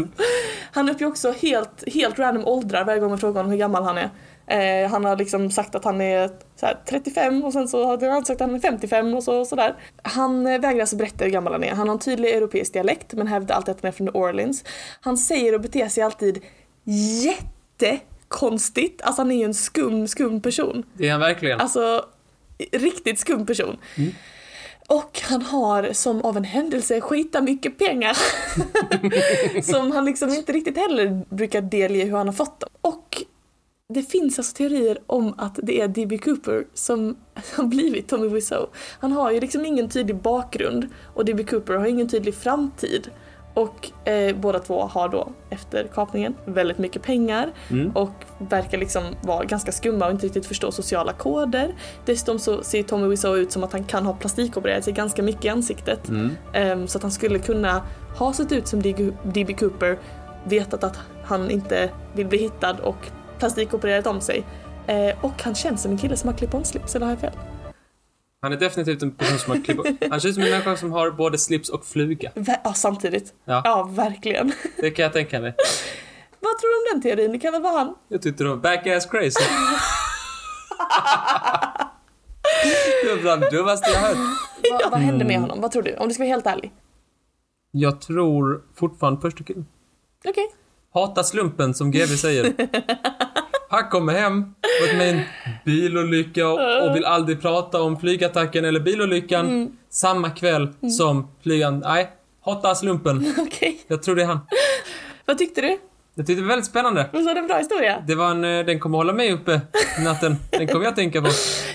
[0.72, 3.98] han uppger också helt, helt random åldrar varje gång man frågar honom hur gammal han
[3.98, 4.10] är.
[4.50, 6.30] Eh, han har liksom sagt att han är
[6.62, 9.74] här, 35 och sen så har han sagt att han är 55 och så, sådär.
[10.02, 11.74] Han eh, vägrar alltså berätta hur gammal han är.
[11.74, 14.64] Han har en tydlig europeisk dialekt men hävdar alltid att han är från New Orleans.
[15.00, 16.44] Han säger och beter sig alltid
[17.80, 19.02] jättekonstigt.
[19.02, 20.82] Alltså han är ju en skum, skum person.
[20.92, 21.60] Det är han verkligen.
[21.60, 22.04] Alltså,
[22.72, 23.76] riktigt skum person.
[23.96, 24.12] Mm.
[24.86, 28.16] Och han har som av en händelse skita mycket pengar.
[29.62, 32.70] som han liksom inte riktigt heller brukar delge hur han har fått dem.
[32.80, 32.99] Och
[33.90, 36.18] det finns alltså teorier om att det är D.B.
[36.18, 37.16] Cooper som
[37.56, 38.66] har blivit Tommy Wiseau.
[39.00, 41.44] Han har ju liksom ingen tydlig bakgrund och D.B.
[41.44, 43.10] Cooper har ingen tydlig framtid.
[43.54, 47.90] Och eh, båda två har då efter kapningen väldigt mycket pengar Mm.
[47.96, 51.74] och verkar liksom vara ganska skumma och inte riktigt förstå sociala koder.
[52.04, 55.44] Dessutom så ser Tommy Wiseau ut som att han kan ha plastikopererat sig ganska mycket
[55.44, 56.08] i ansiktet.
[56.08, 56.30] Mm.
[56.52, 57.82] Ehm, så att han skulle kunna
[58.18, 59.54] ha sett ut som D.B.
[59.58, 59.98] Cooper,
[60.44, 62.96] vetat att han inte vill bli hittad och
[63.40, 64.44] plastikopererat om sig.
[64.86, 67.32] Eh, och han känns som en kille som har clip-on-slips, eller har jag fel?
[68.42, 71.10] Han är definitivt en person som har klippt Han ut som en människa som har
[71.10, 72.30] både slips och fluga.
[72.34, 73.34] Ver- ja, samtidigt.
[73.44, 73.62] Ja.
[73.64, 74.52] ja, verkligen.
[74.76, 75.54] Det kan jag tänka mig.
[76.40, 77.32] Vad tror du om den teorin?
[77.32, 77.94] Det kan väl vara han?
[78.08, 79.40] Jag tyckte det var back-ass crazy.
[83.02, 84.16] det var bland det dummaste jag hört.
[84.70, 85.60] Vad, vad hände med honom?
[85.60, 85.96] Vad tror du?
[85.96, 86.72] Om du ska vara helt ärlig.
[87.70, 89.66] Jag tror fortfarande första killen.
[90.28, 90.46] Okej.
[90.94, 92.52] Hata slumpen, som GV säger.
[93.70, 95.20] Han kommer hem, varit med i en
[95.64, 101.78] bilolycka och, och vill aldrig prata om flygattacken eller bilolyckan samma kväll som flygan.
[101.78, 103.34] Nej, hata slumpen.
[103.38, 103.80] Okej.
[103.88, 104.40] Jag tror det är han.
[105.24, 105.78] Vad tyckte du?
[106.14, 107.10] Jag tyckte det var väldigt spännande.
[107.12, 108.02] Var det en bra historia?
[108.06, 109.60] Det var en, eh, den kommer hålla mig uppe
[110.04, 110.36] natten.
[110.50, 111.28] Den kommer jag tänka på.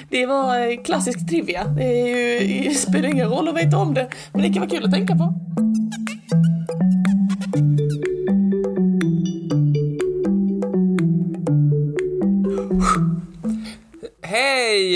[0.09, 1.63] Det var eh, klassisk trivia.
[1.63, 4.69] Det är ju, det spelar ingen roll att veta om det, men det kan vara
[4.69, 5.33] kul att tänka på.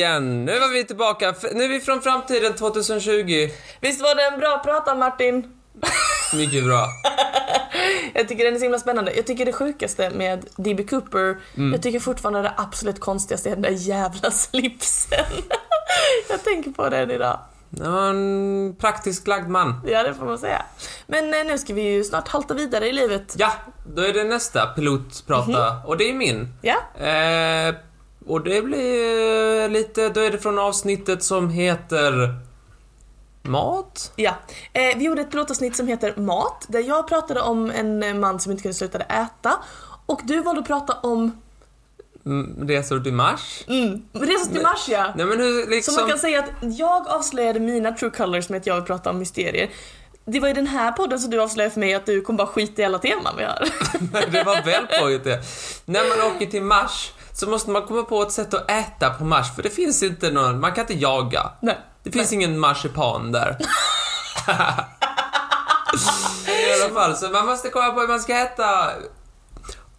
[0.10, 0.46] Igen!
[0.46, 1.34] Nu var vi tillbaka.
[1.54, 3.50] Nu är vi från framtiden 2020.
[3.82, 5.44] Visst var det en bra prata Martin?
[6.34, 6.86] Mycket bra.
[8.14, 9.14] Jag tycker den är så himla spännande.
[9.16, 10.84] Jag tycker det sjukaste med D.B.
[10.84, 11.74] Cooper, Mm.
[11.74, 15.26] jag tycker fortfarande det absolut konstigaste är den där jävla slipsen.
[16.30, 17.40] jag tänker på den idag.
[17.70, 19.82] Det var en praktiskt lagd man.
[19.88, 20.62] Ja, det får man säga.
[21.08, 23.36] Men eh, nu ska vi ju snart halta vidare i livet.
[23.38, 23.52] Ja,
[23.96, 26.48] då är det nästa pilot prata och det är min.
[26.62, 27.76] Ja, Eh,
[28.30, 32.40] och det blir eh, lite, då är det från avsnittet som heter
[33.44, 34.12] Mat?
[34.16, 34.34] ja.
[34.74, 38.40] Eh, vi gjorde ett pilotavsnitt som heter Mat, där jag pratade om en eh, man
[38.40, 39.58] som inte kunde sluta äta.
[40.06, 41.32] Och du valde att prata om
[42.26, 43.64] Mm, resor till Mars?
[43.68, 45.14] mm, Resor till Mars, ja.
[45.16, 45.94] Nej men hur liksom...
[45.94, 49.10] Så man kan säga att jag avslöjade mina true colors med att jag vill prata
[49.10, 49.70] om mysterier.
[50.26, 52.48] Det var i den här podden som du avslöjade för mig att du kommer bara
[52.48, 53.68] skita i alla teman vi har.
[54.32, 55.40] det var väl pågitt det.
[55.86, 59.24] När man åker till Mars så måste man komma på ett sätt att äta på
[59.24, 61.52] Mars för det finns inte någon, man kan inte jaga.
[61.62, 61.78] Nej.
[62.04, 63.58] Det finns ingen marsipan där.
[66.48, 68.90] I alla fall, så man måste komma på hur man ska äta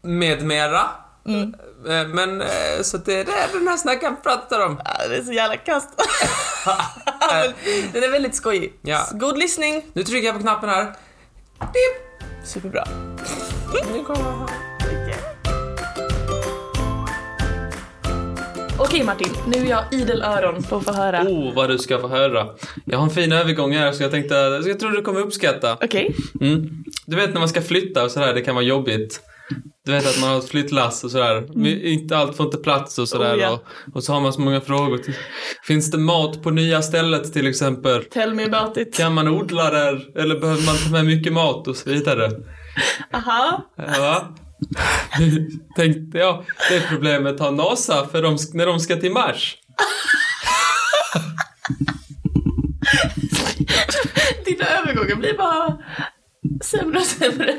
[0.02, 0.88] med mera.
[1.26, 1.54] Mm.
[1.88, 4.80] Eh, Men, eh, så det är det den här snackaren pratar om.
[4.84, 5.88] Ja, det är så jävla kast.
[7.92, 8.78] Den är väldigt skojig.
[8.82, 9.06] Ja.
[9.12, 9.86] God lyssning.
[9.92, 10.84] Nu trycker jag på knappen här.
[11.58, 12.26] Pip.
[12.44, 12.84] Superbra.
[13.92, 14.69] Nu kommer
[18.82, 21.22] Okej Martin, nu är jag idel öron på att få höra.
[21.22, 22.46] Oh, vad du ska få höra.
[22.84, 24.34] Jag har en fin övergång här så jag tänkte,
[24.66, 25.76] jag tror du kommer uppskatta.
[25.82, 26.14] Okej.
[26.40, 26.68] Mm.
[27.06, 29.20] Du vet när man ska flytta och sådär, det kan vara jobbigt.
[29.84, 31.48] Du vet att man har ett flyttlass och sådär.
[31.54, 33.34] Men Inte allt får inte plats och sådär.
[33.34, 33.38] Mm.
[33.38, 33.50] Oh, ja.
[33.86, 35.00] och, och så har man så många frågor.
[35.64, 38.04] Finns det mat på nya stället till exempel?
[38.04, 38.96] Tell me about it.
[38.96, 40.18] Kan man odla där?
[40.18, 42.30] Eller behöver man ta med mycket mat och så vidare?
[43.12, 43.64] Aha.
[43.76, 44.34] Ja.
[45.76, 49.56] Tänkte jag, det problemet har NASA för de, när de ska till Mars.
[54.44, 55.78] Dina övergångar blir bara
[56.64, 57.54] sämre och sämre.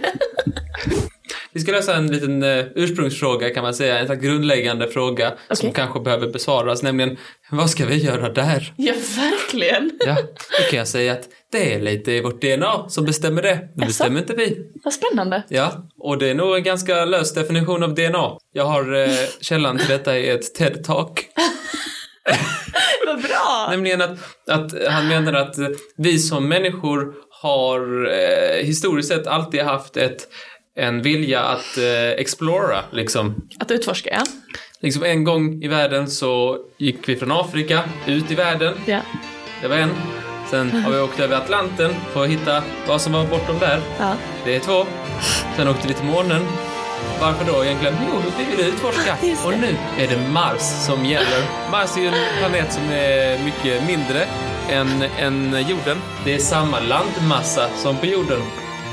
[1.54, 5.72] Vi ska lösa en liten eh, ursprungsfråga kan man säga, en grundläggande fråga som Okej.
[5.76, 7.18] kanske behöver besvaras, nämligen
[7.52, 8.74] vad ska vi göra där?
[8.78, 9.92] Ja, verkligen.
[10.06, 10.16] Ja,
[10.60, 13.60] då kan jag säga att det är lite i vårt DNA som bestämmer det.
[13.76, 14.72] Det bestämmer inte vi.
[14.84, 15.44] Vad spännande.
[15.48, 18.38] Ja, och det är nog en ganska lös definition av DNA.
[18.54, 19.10] Jag har eh,
[19.42, 21.26] källan till detta i ett TED-talk.
[23.06, 23.68] Vad bra.
[23.72, 24.18] Nämligen att,
[24.50, 25.56] att han menar att
[25.98, 30.28] vi som människor har eh, historiskt sett alltid haft ett,
[30.76, 33.36] en vilja att eh, explora, liksom.
[33.60, 34.24] Att utforska, ja.
[34.80, 38.74] Liksom en gång i världen så gick vi från Afrika ut i världen.
[38.86, 39.00] Ja.
[39.62, 39.90] Det var en.
[40.50, 43.80] Sen har vi åkt över Atlanten för att hitta vad som var bortom där.
[44.00, 44.16] ja.
[44.46, 44.86] Det är två.
[45.56, 46.42] Sen åkte vi till månen.
[47.22, 47.96] Varför då egentligen?
[48.08, 49.18] Jo, vi ville utforska.
[49.46, 51.72] Och nu är det Mars som gäller.
[51.72, 54.26] Mars är ju en planet som är mycket mindre
[54.70, 55.98] än, än jorden.
[56.26, 58.40] Det är samma landmassa som på jorden.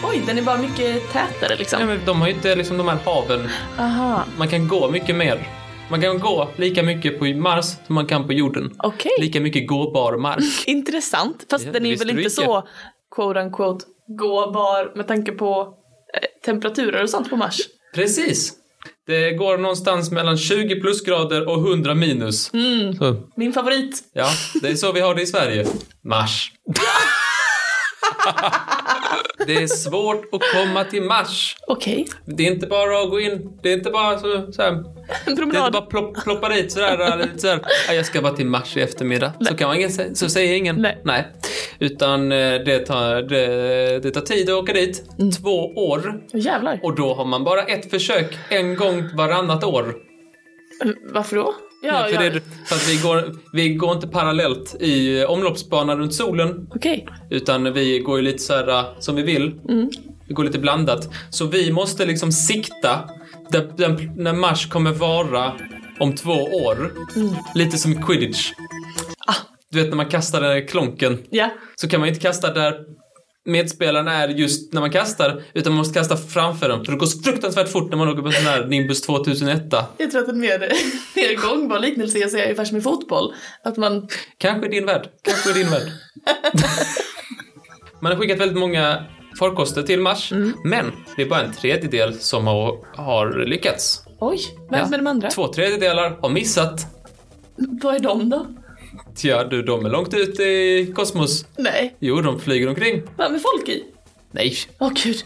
[0.04, 1.80] Oj, den är bara mycket tätare liksom.
[1.80, 3.48] Ja, men de har ju inte liksom de här haven.
[3.78, 4.24] Aha.
[4.38, 5.48] Man kan gå mycket mer.
[5.90, 8.74] Man kan gå lika mycket på Mars som man kan på jorden.
[8.78, 9.12] Okej.
[9.20, 10.44] Lika mycket gåbar mark.
[10.66, 11.46] Intressant.
[11.50, 12.68] Fast Ja, den är väl inte så
[13.14, 15.61] quote unquote gåbar med tanke på
[16.14, 17.58] eh, temperaturer och sånt på Mars.
[17.94, 18.52] Precis.
[19.06, 22.54] Det går någonstans mellan 20 plusgrader och 100 minus.
[22.54, 22.94] Mm.
[23.37, 24.02] Min favorit.
[24.12, 24.28] ja,
[24.62, 25.66] det är så vi har det i Sverige.
[26.04, 26.52] Mars.
[29.46, 31.57] det är svårt att komma till Mars.
[31.66, 32.07] Okej.
[32.24, 34.83] Det är inte bara att gå in, det är inte bara så, så här, En
[34.83, 35.72] det är inte promenad.
[35.72, 39.33] bara plopp, ploppa dit sådär, sådär, "Ja, jag ska bara till Mars i eftermiddag.
[39.40, 40.87] Så kan man ingen, så säger ingen.
[41.04, 41.26] Nej.
[41.78, 45.04] Utan eh, det tar, det, det tar tid att åka dit.
[45.18, 45.31] Mm.
[45.33, 46.20] Två år.
[46.33, 46.81] Jävlar.
[46.83, 49.94] Och då har man bara ett försök en gång varannat år.
[51.12, 51.54] Varför då?
[51.82, 56.14] Ja, för, Det, för att vi går, vi går inte parallellt i eh, omloppsbanan runt
[56.14, 56.66] solen.
[56.74, 57.06] Okej.
[57.30, 59.60] Utan vi går ju lite så här eh, som vi vill.
[59.68, 59.90] Mm.
[60.28, 61.08] Vi går lite blandat.
[61.30, 63.10] Så vi måste liksom sikta
[63.50, 65.52] där, där, när Mars kommer vara
[66.00, 66.92] om två år.
[67.54, 68.52] Lite som quidditch.
[69.26, 69.34] Ah.
[69.70, 71.18] Du vet när man kastar den klonken.
[71.30, 71.50] Ja.
[71.74, 72.74] Så kan man inte kasta där
[73.48, 75.42] medspelaren är just när man kastar.
[75.54, 76.84] Utan man måste kasta framför dem.
[76.84, 79.62] För det går så fruktansvärt fort när man åker på en sån här Nimbus 2001.
[79.98, 80.58] Jag tror att en mer,
[81.16, 83.32] mer gångbar liknelse är att säga ungefär som i fotboll.
[83.64, 84.08] Att man...
[84.38, 85.08] Kanske i din värld.
[85.22, 85.92] Kanske i din värld.
[88.00, 89.04] Man har skickat väldigt många
[89.38, 90.32] farkoster till Mars,
[90.64, 94.02] men det är bara en tredjedel som har, har lyckats.
[94.20, 94.38] Oj,
[94.70, 94.88] vad Ja.
[94.88, 95.30] med de andra?
[95.30, 96.87] Två tredjedelar har missat.
[97.82, 98.46] Vad är de då?
[99.18, 101.44] Tja, du, de är långt ute i kosmos.
[101.57, 103.02] Nej, Jo, de flyger omkring.
[103.16, 103.85] vad med folk i?
[104.31, 105.16] Nej, Åh gud,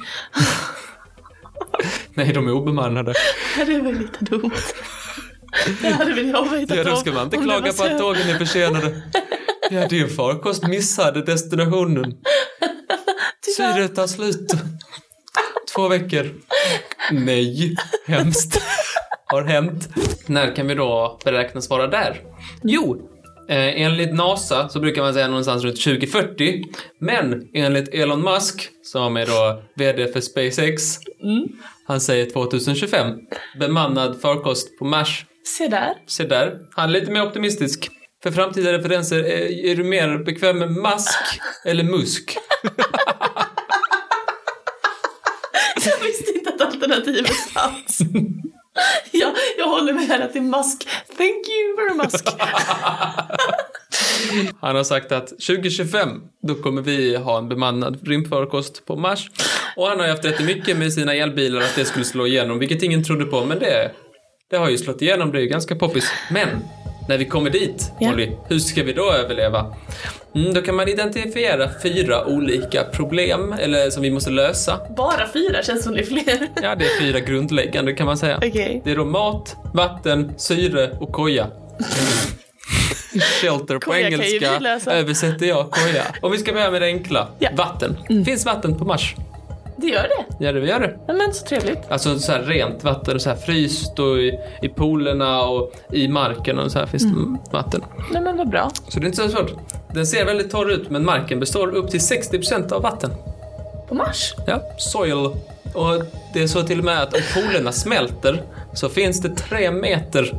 [2.14, 3.14] nej, de är obemannade.
[3.66, 4.50] det var lite dumt.
[5.82, 8.38] Det hade väl jag vetat Ja, då ska man inte klaga på att tågen är
[8.38, 9.02] försenade.
[9.70, 12.14] Ja, din farkost missade destinationen.
[13.56, 14.52] Syret tar slut.
[15.74, 16.30] Två veckor.
[17.10, 17.76] Nej,
[18.06, 18.62] hemskt.
[19.26, 19.88] Har hänt.
[20.26, 22.20] När kan vi då beräknas vara där?
[22.62, 23.08] Jo,
[23.48, 26.62] eh, enligt NASA så brukar man säga någonstans runt 2040.
[27.00, 30.98] Men enligt Elon Musk, som är då VD för SpaceX,
[31.86, 33.18] han säger 2025.
[33.60, 35.26] Bemannad farkost på Mars.
[35.58, 35.94] Se där.
[36.06, 37.90] Se där, han är lite mer optimistisk.
[38.22, 41.18] För framtida referenser, är, är du mer bekväm med mask
[41.64, 42.38] eller musk?
[45.84, 47.98] Jag visste inte att alternativet fanns.
[49.12, 50.88] jag, jag håller med henne till Musk.
[51.16, 52.14] Thank you very much.
[54.60, 56.08] Han har sagt att 2025,
[56.42, 59.30] då kommer vi ha en bemannad rymdfarkost på Mars.
[59.76, 62.82] Och han har ju haft jättemycket med sina elbilar att det skulle slå igenom, vilket
[62.82, 63.90] ingen trodde på, men det,
[64.50, 66.12] det har ju slått igenom, det är ju ganska poppis.
[66.30, 66.48] Men,
[67.08, 68.10] när vi kommer dit, Ja.
[68.10, 69.74] Molly, hur ska vi då överleva?
[70.34, 74.80] Mm, då kan man identifiera fyra olika problem, eller som vi måste lösa.
[74.96, 76.48] Bara fyra känns som det är fler.
[76.62, 78.36] Ja, det är fyra grundläggande kan man säga.
[78.36, 78.82] Okej.
[78.84, 81.46] Det är då mat, vatten, syre och koja.
[83.40, 86.02] Shelter på Koja engelska översätter jag koja.
[86.20, 87.28] Om vi ska börja med det enkla.
[87.38, 87.48] Ja.
[87.48, 87.56] Mm.
[87.56, 88.24] Vatten.
[88.24, 89.14] Finns vatten på Mars?
[89.76, 90.24] Det gör det.
[90.44, 90.98] Ja, det gör det.
[91.06, 91.78] Ja, men så trevligt.
[91.88, 96.58] Alltså så här rent vatten, så här fryst och i, i poolerna och i marken
[96.58, 97.38] och så här finns Mm.
[97.44, 97.84] det vatten.
[98.12, 98.70] Nej men vad bra.
[98.88, 99.50] Så det är inte så svårt.
[99.94, 103.10] Den ser väldigt torr ut men marken består upp till 60% av vatten.
[103.88, 104.34] På Mars?
[104.46, 105.26] Ja, soil.
[105.74, 106.02] Och
[106.34, 108.42] det är så till och med att om polerna smälter
[108.74, 110.34] så finns det tre meter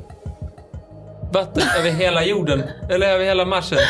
[1.34, 3.78] vatten över hela jorden, eller över hela Marsen.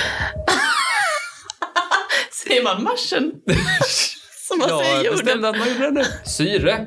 [2.48, 3.32] Säger man Marsen?
[4.60, 5.26] Som man säger Jag jorden.
[5.26, 6.30] bestämde att man gjorde det.
[6.30, 6.86] Syre.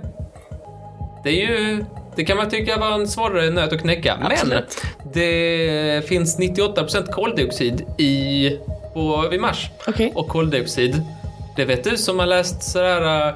[1.24, 1.84] Det är ju...
[2.16, 4.18] Det kan man tycka var en svårare nöt att knäcka.
[4.22, 4.82] Absolut.
[5.04, 8.50] Men det finns 98% koldioxid i,
[8.94, 9.70] på, vid Mars.
[9.86, 10.12] Okej.
[10.14, 11.02] Och koldioxid,
[11.56, 13.34] det vet du som har läst sådär,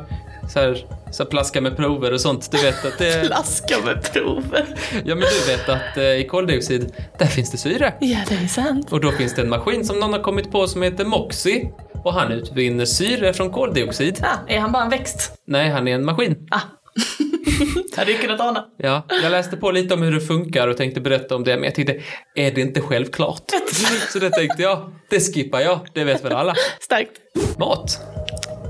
[0.53, 2.51] sådär, så plaska med prover och sånt.
[2.51, 3.25] Du vet att det...
[3.27, 4.67] Flaska med prover.
[5.05, 7.95] Ja, men du vet att eh, i koldioxid, där finns det syre.
[8.01, 8.93] Ja, det är sant.
[8.93, 11.71] Och då finns det en maskin som någon har kommit på som heter Moxie.
[12.05, 14.21] Och han utvinner syre från koldioxid.
[14.23, 15.33] Ah, är han bara en växt?
[15.47, 16.37] Nej, han är en maskin.
[16.51, 16.61] Ah.
[17.97, 18.65] Hade jag kunnat ana.
[18.79, 21.65] Ja, jag läste på lite om hur det funkar och tänkte berätta om det, men
[21.65, 22.01] jag tänkte,
[22.35, 23.43] är det inte självklart?
[24.13, 26.55] Så det tänkte jag, det skippar jag, det vet väl alla.
[26.81, 27.11] Starkt.
[27.59, 27.99] Mat.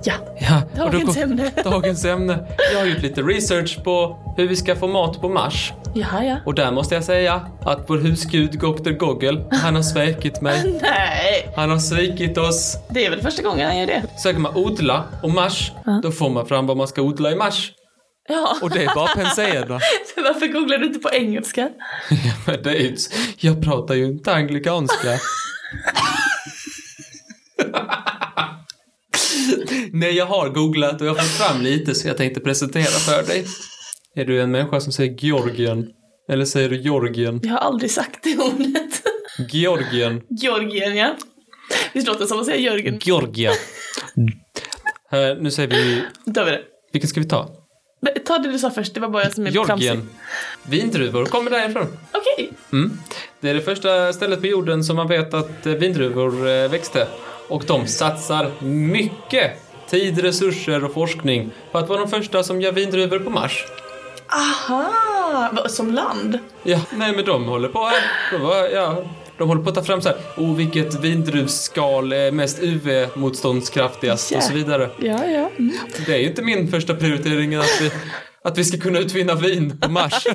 [0.04, 0.14] Ja.
[0.40, 1.50] Ja, Dagens kom- ämne.
[1.64, 2.46] Dagens ämne.
[2.72, 5.72] Jag har gjort lite research på hur vi ska få mat på Mars.
[5.94, 6.36] Jaha, ja.
[6.46, 8.90] Och där måste jag säga att vår husgud Dr.
[8.90, 10.78] Goggle, han har svikit mig.
[10.82, 12.76] Nej, Han har svikit oss.
[12.90, 14.02] det är väl första gången han gör det.
[14.22, 15.72] Söker man odla och Mars,
[16.02, 17.72] då får man fram vad man ska odla i Mars.
[18.28, 18.56] Ja.
[18.62, 19.80] Och det är bara pensera.
[20.16, 21.60] Varför googlar du inte på engelska?
[22.10, 22.96] Ja, men det är ju,
[23.36, 25.18] jag pratar ju inte anglikanska.
[29.92, 33.22] Nej, jag har googlat och jag har fått fram lite så jag tänkte presentera för
[33.26, 33.46] dig.
[34.14, 35.88] Är du en människa som säger Georgien?
[36.28, 37.40] Eller säger du Georgien?
[37.42, 39.02] Jag har aldrig sagt det ordet.
[39.52, 40.22] Georgien.
[40.28, 41.16] Georgien, ja.
[41.92, 42.98] Visst låter det som att säga Jörgen?
[43.02, 43.52] Georgia.
[45.10, 46.02] Här, nu säger vi...
[46.24, 46.60] Då tar vi det.
[46.92, 47.50] Vilken ska vi ta?
[48.00, 49.50] Men Ta det du sa först, det var bara jag som är.
[49.50, 50.08] Georgien.
[50.68, 51.86] Vindruvor kommer därifrån.
[52.12, 52.52] Okej.
[52.72, 52.98] Mm.
[53.40, 57.08] Det är det första stället på jorden som man vet att eh, vindruvor eh, växte.
[57.48, 59.52] Och de satsar mycket
[59.88, 63.64] tid, resurser och forskning på att vara de första som gör vindruvor på Mars.
[64.32, 65.68] Aha!
[65.68, 66.38] Som land?
[66.62, 68.02] Ja, nej men de håller på här.
[68.32, 69.04] De, var, ja,
[69.38, 74.42] de håller på att ta fram så här, oh vilket vindruvsskal är mest UV-motståndskraftigast och
[74.42, 74.90] så vidare.
[74.98, 75.50] Ja, ja.
[75.58, 75.72] Mm.
[76.06, 77.90] Det är ju inte min första prioritering att vi,
[78.44, 80.26] att vi ska kunna utvinna vin på Mars.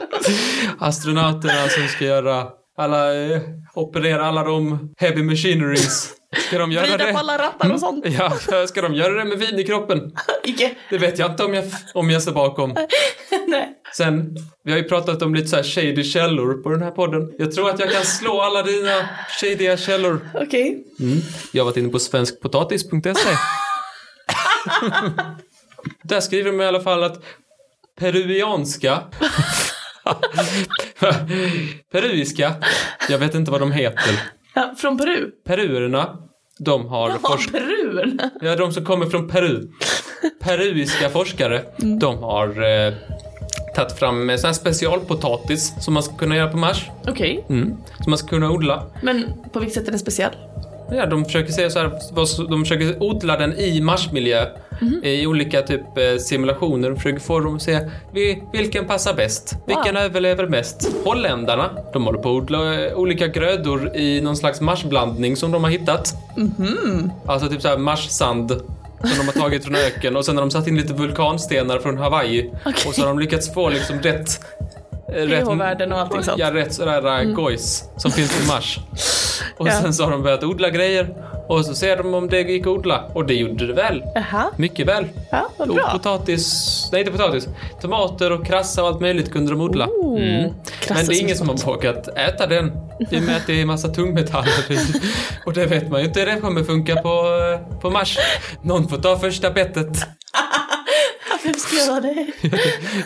[0.78, 2.46] Astronauterna som ska göra
[2.78, 3.40] alla, eh,
[3.74, 6.17] operera alla de heavy machineries.
[6.48, 7.12] Ska de göra Vrida det?
[7.12, 8.04] på alla rattar och sånt.
[8.18, 8.32] Ja,
[8.66, 10.12] ska de göra det med vin i kroppen?
[10.44, 10.74] Icke.
[10.90, 12.70] Det vet jag inte om jag, om jag står bakom.
[13.48, 13.74] Nej.
[13.96, 17.32] Sen, vi har ju pratat om lite så här shady källor på den här podden.
[17.38, 19.08] Jag tror att jag kan slå alla dina
[19.40, 20.20] shadiga källor.
[20.34, 20.84] Okej.
[21.00, 21.18] Mm.
[21.52, 23.10] Jag har varit inne på svenskpotatis.se.
[26.02, 27.24] Där skriver de i alla fall att
[27.98, 29.02] peruvianska
[31.92, 32.54] Peruiska,
[33.08, 34.22] jag vet inte vad de heter.
[34.54, 35.30] Ja, från Peru?
[35.46, 36.18] Peruerna,
[36.58, 38.20] de har Ja, forsk- Perun.
[38.40, 39.68] Ja, de som kommer från Peru.
[40.40, 41.62] Peruiska forskare,
[42.00, 42.48] de har
[42.86, 42.94] eh,
[43.76, 46.84] tagit fram eh, sån här specialpotatis som man ska kunna göra på Mars.
[47.08, 47.44] Okej.
[47.48, 47.76] Mm.
[48.02, 48.82] Som man ska kunna odla.
[49.02, 50.32] Men på vilket sätt är den speciell?
[50.90, 51.90] Ja, de försöker se så här,
[52.50, 54.46] de försöker odla den i marsmiljö
[55.02, 56.90] i olika typ eh, simulationer.
[56.90, 57.80] De försöker få dem att se
[58.12, 60.90] vi- vilken passar bäst, vilken överlever mest.
[61.04, 65.64] Holländarna, de håller på att odla eh, olika grödor i någon slags marsblandning som de
[65.64, 66.14] har hittat.
[67.26, 68.50] Alltså typ så här marssand
[69.00, 71.98] som de har tagit från öken och sen har de satt in lite vulkanstenar från
[71.98, 72.50] Hawaii.
[72.66, 72.84] Okej.
[72.88, 74.40] Och så har de lyckats få liksom rätt...
[75.12, 76.38] eh, pH-värden och allting sånt.
[76.38, 77.34] Ja, rätt sådär mm.
[77.34, 78.78] gojs som finns på Mars.
[79.56, 79.72] Och Ja.
[79.72, 81.14] sen så har de börjat odla grejer
[81.48, 83.04] och så ser de om det gick att odla.
[83.14, 84.02] Och det gjorde det väl.
[84.14, 85.04] Jaha, Mycket väl.
[85.30, 85.90] ja, vad Och bra.
[85.92, 87.48] potatis, nej inte potatis,
[87.80, 89.86] tomater och krassa och allt möjligt kunde de odla.
[89.86, 90.52] Oh, Mm.
[90.88, 92.72] Men det är ingen som har vågat äta den
[93.10, 94.52] i och med att det är massa tungmetaller.
[95.46, 98.18] Och det vet man ju inte hur det kommer funka på, eh, på Mars.
[98.62, 100.06] Någon får ta första bettet.
[101.86, 102.26] Göra det?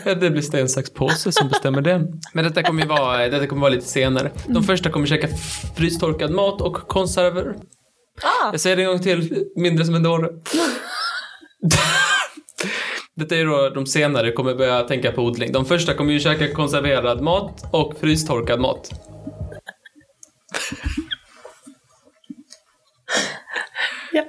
[0.19, 2.21] Det blir sten, sax, påse som bestämmer den.
[2.33, 4.31] Men detta kommer ju vara, detta kommer vara lite senare.
[4.47, 5.27] De första kommer käka
[5.77, 7.55] frystorkad mat och konserver.
[8.23, 10.29] Ah, Jag säger det en gång till, mindre som en dåre.
[13.15, 15.51] Detta är då de senare kommer börja tänka på odling.
[15.51, 18.89] De första kommer ju käka konserverad mat och frystorkad mat.
[24.11, 24.23] ja.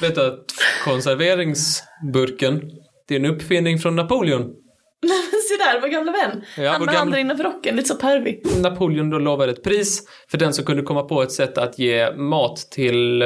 [0.00, 0.44] Vet du att
[0.84, 2.70] konserveringsburken,
[3.08, 4.40] det är en uppfinning från Napoleon.
[5.02, 6.44] Nej men se där, vår gamla vän.
[6.56, 8.42] Ja, Han med gamla- handen innanför rocken, lite så pervig.
[8.60, 12.12] Napoleon då lovade ett pris för den som kunde komma på ett sätt att ge
[12.16, 13.20] mat till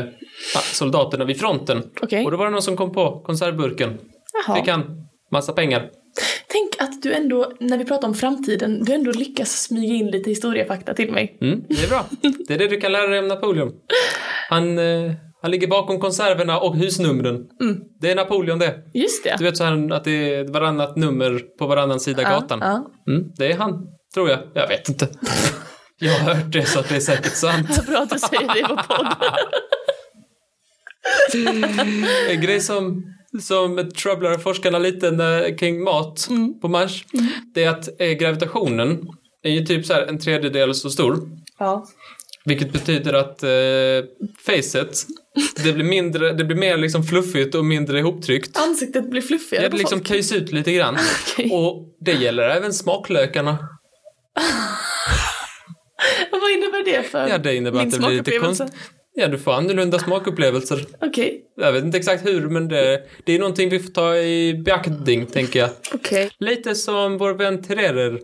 [0.54, 1.82] ja, soldaterna vid fronten.
[2.02, 2.24] Okej.
[2.24, 3.98] Och då var det någon som kom på konservburken.
[4.46, 4.56] Jaha.
[4.56, 4.82] Fick han
[5.32, 5.90] massa pengar.
[6.48, 10.30] Tänk att du ändå, när vi pratar om framtiden, du ändå lyckas smyga in lite
[10.30, 11.38] historiefakta till mig.
[11.40, 12.04] Mm, det är bra.
[12.48, 13.72] Det är det du kan lära dig om Napoleon.
[14.48, 15.12] Han, eh,
[15.42, 17.46] han ligger bakom konserverna och husnumren.
[18.00, 18.74] Det är Napoleon det.
[18.94, 19.34] Just det.
[19.38, 22.58] Du vet så här att det är varannat nummer på varannan sida gatan.
[22.62, 24.38] Ja, Mm, det är han, tror jag.
[24.54, 25.08] Jag vet inte.
[25.98, 27.66] Jag har hört det så att det är säkert sant.
[27.76, 27.82] ja.
[27.86, 29.06] Bra att du säger det på podd.
[32.30, 33.04] En grej som,
[33.42, 36.28] som troublar forskarna lite när, kring mat
[36.62, 37.04] på Mars,
[37.54, 39.08] det är att eh, gravitationen
[39.42, 41.18] är ju typ så här en tredjedel så stor.
[41.58, 41.86] ja.
[42.46, 43.50] Vilket betyder att eh,
[44.46, 45.06] facet,
[45.64, 48.56] det blir mindre, det blir mer liksom fluffigt och mindre ihoptryckt.
[48.58, 50.96] Ansiktet blir fluffigare Ja, det liksom köjs ut lite grann.
[51.32, 51.50] Okej.
[51.50, 53.58] Och det gäller även smaklökarna.
[56.30, 58.62] Vad innebär det för Ja, det innebär min att det blir lite konst...
[59.18, 60.86] Ja, du får annorlunda smakupplevelser.
[61.00, 64.54] Okej, Jag vet inte exakt hur, men det, det är någonting vi får ta i
[64.54, 65.70] beaktning, tänker jag.
[65.94, 66.30] okej.
[66.38, 68.20] Lite som vår vän Tererer.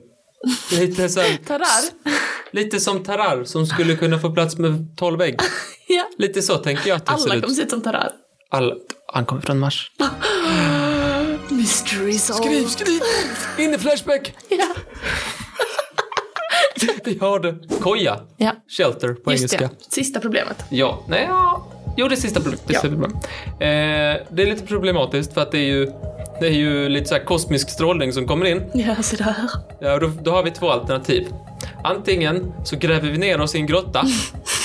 [0.73, 1.67] Lite, så här, Tarar?
[2.51, 5.37] lite som Tarar som skulle kunna få plats med 12 ägg.
[5.89, 6.09] Ja.
[6.19, 7.43] Lite så tänker jag att det ser Alla ut.
[7.43, 8.11] kommer se ut som Tarar.
[8.51, 8.75] Alla.
[9.13, 9.91] Han kommer från Mars.
[11.49, 12.69] Mystery solved.
[12.69, 13.01] skriv!
[13.59, 14.35] In i Flashback!
[14.49, 14.75] Ja.
[17.05, 17.55] Vi har det.
[17.81, 18.21] Koja.
[18.37, 19.59] ja, Shelter på just engelska.
[19.79, 19.95] det.
[19.95, 20.65] Sista problemet.
[20.71, 21.67] Ja, nej, ja.
[21.97, 22.67] Jo, det är sista problemet.
[22.67, 24.17] Det, är Ja.
[24.17, 25.87] Eh, det är lite problematiskt för att det är ju,
[26.41, 28.63] det är ju lite så kosmisk strålning som kommer in.
[28.75, 29.35] Ja, så där.
[29.79, 31.27] Ja, då, då har vi två alternativ.
[31.85, 34.05] Antingen så gräver vi ner oss i en grotta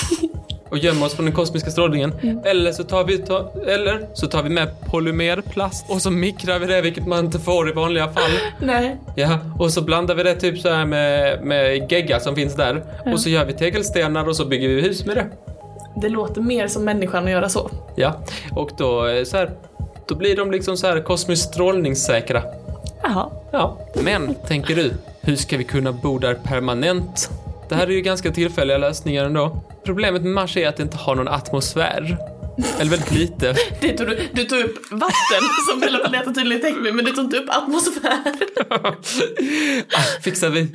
[0.70, 2.40] och gömmer oss från den kosmiska strålningen.
[2.44, 6.66] Eller, så tar vi, ta, eller så tar vi med polymerplast och så mikrar vi
[6.66, 8.30] det, vilket man inte får i vanliga fall.
[8.60, 8.96] Nej.
[9.16, 12.84] Ja, och så blandar vi det typ så här med, med gegga som finns där.
[13.12, 15.26] Och så gör vi tegelstenar och så bygger vi hus med det.
[16.00, 17.70] Det låter mer som människan att göra så.
[17.96, 19.50] Ja, och då eh, så här,
[20.08, 22.42] då blir de liksom så här kosmiskt strålningssäkra.
[23.02, 23.30] Jaha.
[23.50, 27.30] Ja, men tänker du, hur ska vi kunna bo där permanent?
[27.68, 29.60] Det här är ju ganska tillfälliga lösningar ändå.
[29.84, 32.18] Problemet med Mars är att det inte har någon atmosfär.
[32.78, 33.54] Eller väldigt lite.
[33.80, 37.10] Det tog du, du tog upp vatten som hela planeten tydligen täckt med, men du
[37.12, 38.18] tog inte upp atmosfär.
[39.96, 40.68] Ah, fixar vi.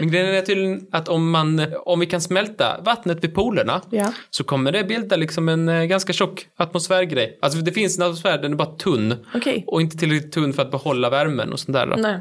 [0.00, 4.12] Men grejen är tydligen att om, man, om vi kan smälta vattnet vid polerna Ja.
[4.30, 7.38] så kommer det bilda liksom en eh, ganska tjock atmosfärgrej.
[7.42, 9.14] Alltså det finns en atmosfär, den är bara tunn.
[9.34, 9.64] Okej.
[9.66, 11.86] Och inte tillräckligt tunn för att behålla värmen och sånt där.
[11.86, 11.96] då.
[11.96, 12.18] Nej.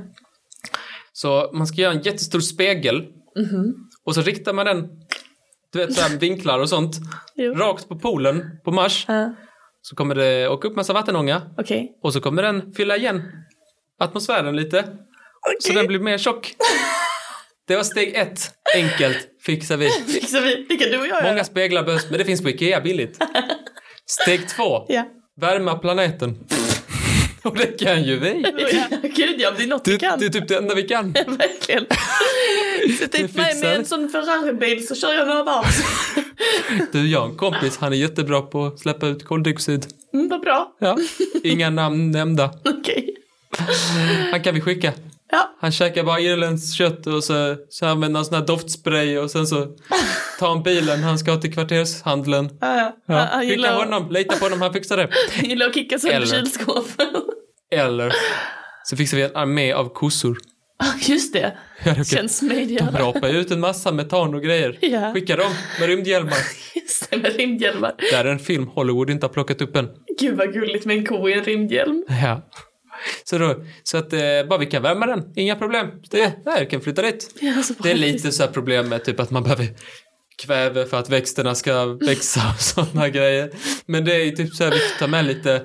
[1.14, 3.04] Så man ska göra en jättestor spegel
[4.06, 4.90] och så riktar man den,
[5.74, 6.96] du vet såhär vinklar och sånt,
[7.36, 7.54] Jo.
[7.54, 9.06] rakt på polen på Mars.
[9.08, 9.36] Ja.
[9.82, 11.92] Så kommer det åka upp massa vattenånga Okej.
[12.04, 13.22] och så kommer den fylla igen
[14.00, 14.84] atmosfären lite.
[15.60, 16.54] Så den blir mer tjock.
[17.68, 18.52] Det var steg ett.
[18.76, 19.90] Enkelt fixar vi.
[20.14, 20.66] Fixar vi.
[20.70, 23.18] Det kan du och jag Många speglar behövs, men det finns på Ikea billigt.
[24.06, 24.86] Steg två.
[24.88, 25.04] Ja.
[25.42, 26.48] Värma planeten.
[27.50, 28.46] Och det kan ju vi.
[28.74, 28.98] ja.
[29.02, 30.20] Gud ja, det är något Det, vi kan.
[30.20, 31.12] det är typ det enda vi kan.
[31.28, 31.86] Verkligen.
[33.00, 35.66] Sätt dit mig med en sån Ferrari-bil så kör jag några varv.
[36.92, 39.86] Du, jag har en kompis, han är jättebra på att släppa ut koldioxid.
[40.14, 40.76] Mm, vad bra.
[40.80, 40.98] Ja.
[41.44, 42.54] Inga namn nämnda.
[42.66, 43.16] Okej.
[44.32, 44.94] Han kan vi skicka.
[45.32, 45.56] Ja.
[45.60, 49.48] Han käkar bara irländskt kött och så, så använder han sån här doftspray och sen
[49.48, 49.68] så
[50.44, 52.50] tar han bilen han ska till kvartershandeln.
[52.62, 53.28] Ja, ja.
[53.28, 55.10] Skicka gillar, honom, lita på honom, han fixar det.
[55.36, 56.86] han gillar att kicka sönder Eller- kylskåp.
[57.72, 58.14] Eller
[58.84, 60.38] så fixar vi en armé av kossor.
[61.02, 61.54] Just det.
[61.84, 63.00] Ja, de, kan, Känns de smidigare.
[63.00, 64.78] rapar ju ut en massa metan och grejer.
[64.82, 65.14] Ja.
[65.14, 66.38] Skicka dem med rymdhjälmar.
[66.76, 67.94] Just det, med rymdhjälmar.
[68.12, 69.90] Det här är en film Hollywood inte har plockat upp än.
[70.20, 72.04] Gud vad gulligt med en ko i en rymdhjälm.
[72.22, 72.50] Ja.
[73.24, 74.20] Så, då, så att eh,
[74.50, 75.88] bara vi kan värma den, inga problem.
[76.12, 77.36] Det, vi kan flytta dit.
[77.42, 79.68] Ja, Det är lite så här problem med typ att man behöver
[80.38, 83.52] kväve för att växterna ska växa och sådana grejer.
[83.86, 85.62] Men det är ju typ så här, vi får ta med lite,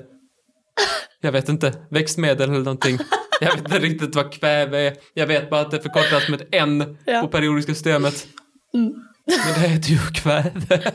[1.20, 2.98] jag vet inte, växtmedel eller någonting.
[3.40, 4.94] Jag vet inte riktigt vad kväve är.
[5.14, 7.20] Jag vet bara att det förkortas med ett N Ja.
[7.20, 8.26] på periodiska systemet.
[8.74, 8.92] Mm.
[9.26, 10.50] Men det heter ju kväve.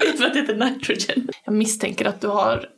[0.00, 1.28] Vet vad det heter nitrogen?
[1.44, 2.68] Jag misstänker att du har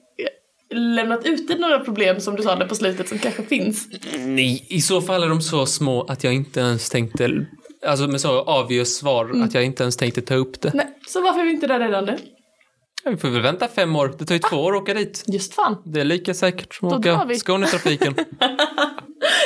[0.75, 3.89] lämnat ute några problem som du sa där på slutet som kanske finns.
[4.19, 7.47] Nej, i så fall är de så små att jag inte ens tänkte,
[7.87, 10.71] alltså med så obvious svar, att jag inte ens tänkte ta upp det.
[10.75, 12.19] Nej, så varför är vi inte där redan nu?
[13.05, 14.15] Ja, Vi får väl vänta fem år.
[14.19, 15.25] Det tar ju två år att åka dit.
[15.27, 15.83] Just fan.
[15.85, 17.29] Det är lika säkert som att åka.
[17.39, 18.15] Skånetrafiken.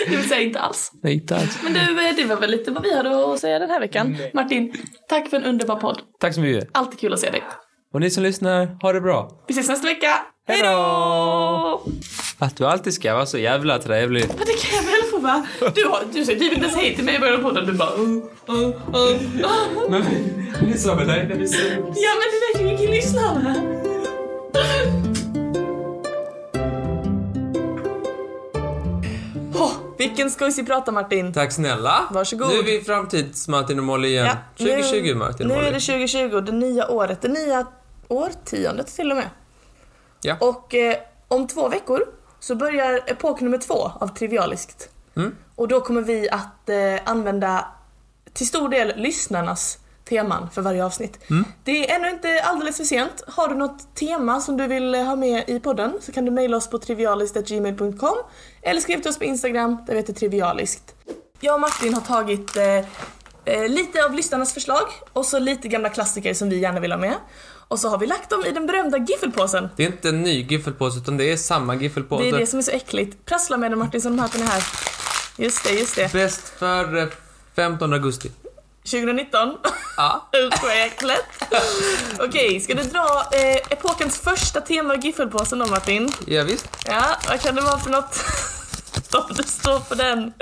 [0.09, 0.93] Det vill säga inte alls.
[1.03, 1.59] Nej, inte alls.
[1.63, 4.17] Men du, eh, det var väl lite vad vi hade att säga den här veckan.
[4.35, 4.75] Martin,
[5.09, 6.01] tack för en underbar podd.
[6.21, 6.69] Tack så mycket.
[6.73, 7.43] Alltid kul att se dig.
[7.95, 9.45] Och ni som lyssnar, ha det bra.
[9.49, 10.09] Vi ses nästa vecka.
[10.49, 11.83] Hej då!
[12.39, 14.25] Att du alltid ska vara så jävla trevlig.
[14.29, 15.47] Ja, det kan jag väl få va?
[15.75, 17.67] Du, har, du säger typ inte ens hej till mig i början av podden.
[17.67, 17.95] Du bara...
[17.95, 19.91] Uh, uh, uh.
[19.91, 20.05] Men
[20.63, 21.47] vi sa väl det när vi
[21.97, 23.55] Ja, men det vet ju ingen lyssnare.
[29.55, 31.33] Oh, vilken skojsig prata Martin.
[31.33, 32.09] Tack snälla.
[32.11, 32.49] Varsågod.
[32.49, 34.37] Nu är vi i framtids-Martin och Molly igen.
[34.59, 35.79] 2020 Martin nu, och nu är Molly.
[35.79, 37.67] det 2020, det nya året, det nya
[38.09, 39.29] årtiondet till och med.
[40.23, 40.37] Ja.
[40.41, 40.97] Och eh,
[41.29, 42.05] om två veckor
[42.41, 44.89] så börjar epok nummer två av Trivialiskt.
[45.17, 45.37] Mm.
[45.55, 47.67] Och då kommer vi att eh, använda
[48.33, 49.79] till stor del lyssnarnas
[50.11, 51.31] teman för varje avsnitt.
[51.31, 51.45] Mm.
[51.65, 53.25] Det är ännu inte alldeles för sent.
[53.27, 56.57] Har du något tema som du vill ha med i podden så kan du mejla
[56.57, 58.17] oss på trivialiskt.gmail.com
[58.63, 60.95] eller skriv till oss på Instagram där vi heter trivialiskt.
[61.41, 62.65] Jag och Martin har tagit eh,
[63.45, 66.99] eh, lite av lyssnarnas förslag och så lite gamla klassiker som vi gärna vill ha
[66.99, 67.15] med.
[67.69, 69.69] Och så har vi lagt dem i den berömda giffelpåsen.
[69.77, 72.23] Det är inte en ny giffelpåse utan det är samma giffelpåse.
[72.23, 73.25] Det är det som är så äckligt.
[73.25, 74.63] Prassla med den Martin så de den är här.
[75.41, 76.13] Just det, just det.
[76.13, 77.09] Bäst före
[77.57, 78.31] 15 augusti.
[78.85, 79.57] 2019.
[79.97, 80.29] Ja.
[80.87, 81.25] Äckligt.
[82.19, 86.13] Okej, ska du dra eh, epokens första tema av giffelpåsen då Martin?
[86.27, 86.69] Ja, visst.
[86.85, 88.25] Ja, vad kan det vara för något?
[89.29, 90.33] Om det står på den.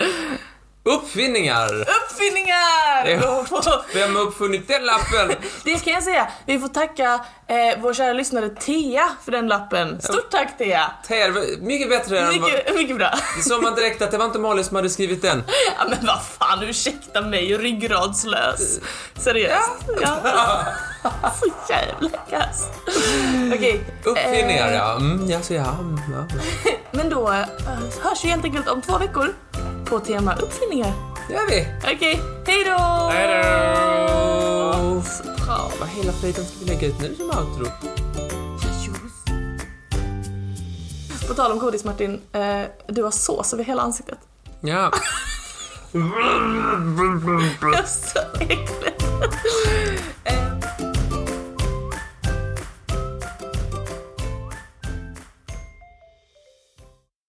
[0.88, 1.80] Uppfinningar!
[1.80, 3.06] Uppfinningar!
[3.06, 3.44] Ja.
[3.94, 5.36] Vem har uppfunnit den lappen?
[5.64, 6.28] Det kan jag säga.
[6.46, 10.00] Vi får tacka eh, vår kära lyssnare Thea för den lappen.
[10.00, 10.90] Stort tack Thea!
[11.08, 12.28] Ter, mycket bättre än.
[12.28, 13.10] Mycket, mycket bra.
[13.36, 15.42] Det såg man direkt att det var inte Molly som hade skrivit den.
[15.78, 18.80] Ja men vad fan, ursäkta mig, ryggradslös.
[19.16, 19.82] Seriöst.
[20.00, 20.16] Ja.
[21.40, 22.66] Så jävla kass.
[23.54, 23.80] Okej.
[24.04, 24.96] Uppfinningar, eh, ja.
[24.96, 25.76] Mm, ja, så ja.
[26.12, 26.38] ja.
[26.90, 27.46] Men då eh,
[28.02, 29.34] hörs vi helt enkelt om två veckor
[29.88, 30.92] på tema uppfinningar.
[31.28, 31.66] Det gör vi.
[31.94, 32.78] Okej, hej då!
[33.12, 35.02] Hej då!
[35.46, 35.70] Bra.
[35.80, 37.66] Vad hela flöjten ska vi lägga ut nu som outro?
[41.28, 44.18] På tal om godis Martin, eh, du har sås över hela ansiktet.
[44.60, 44.92] Ja.
[45.92, 49.04] Det är så äckligt.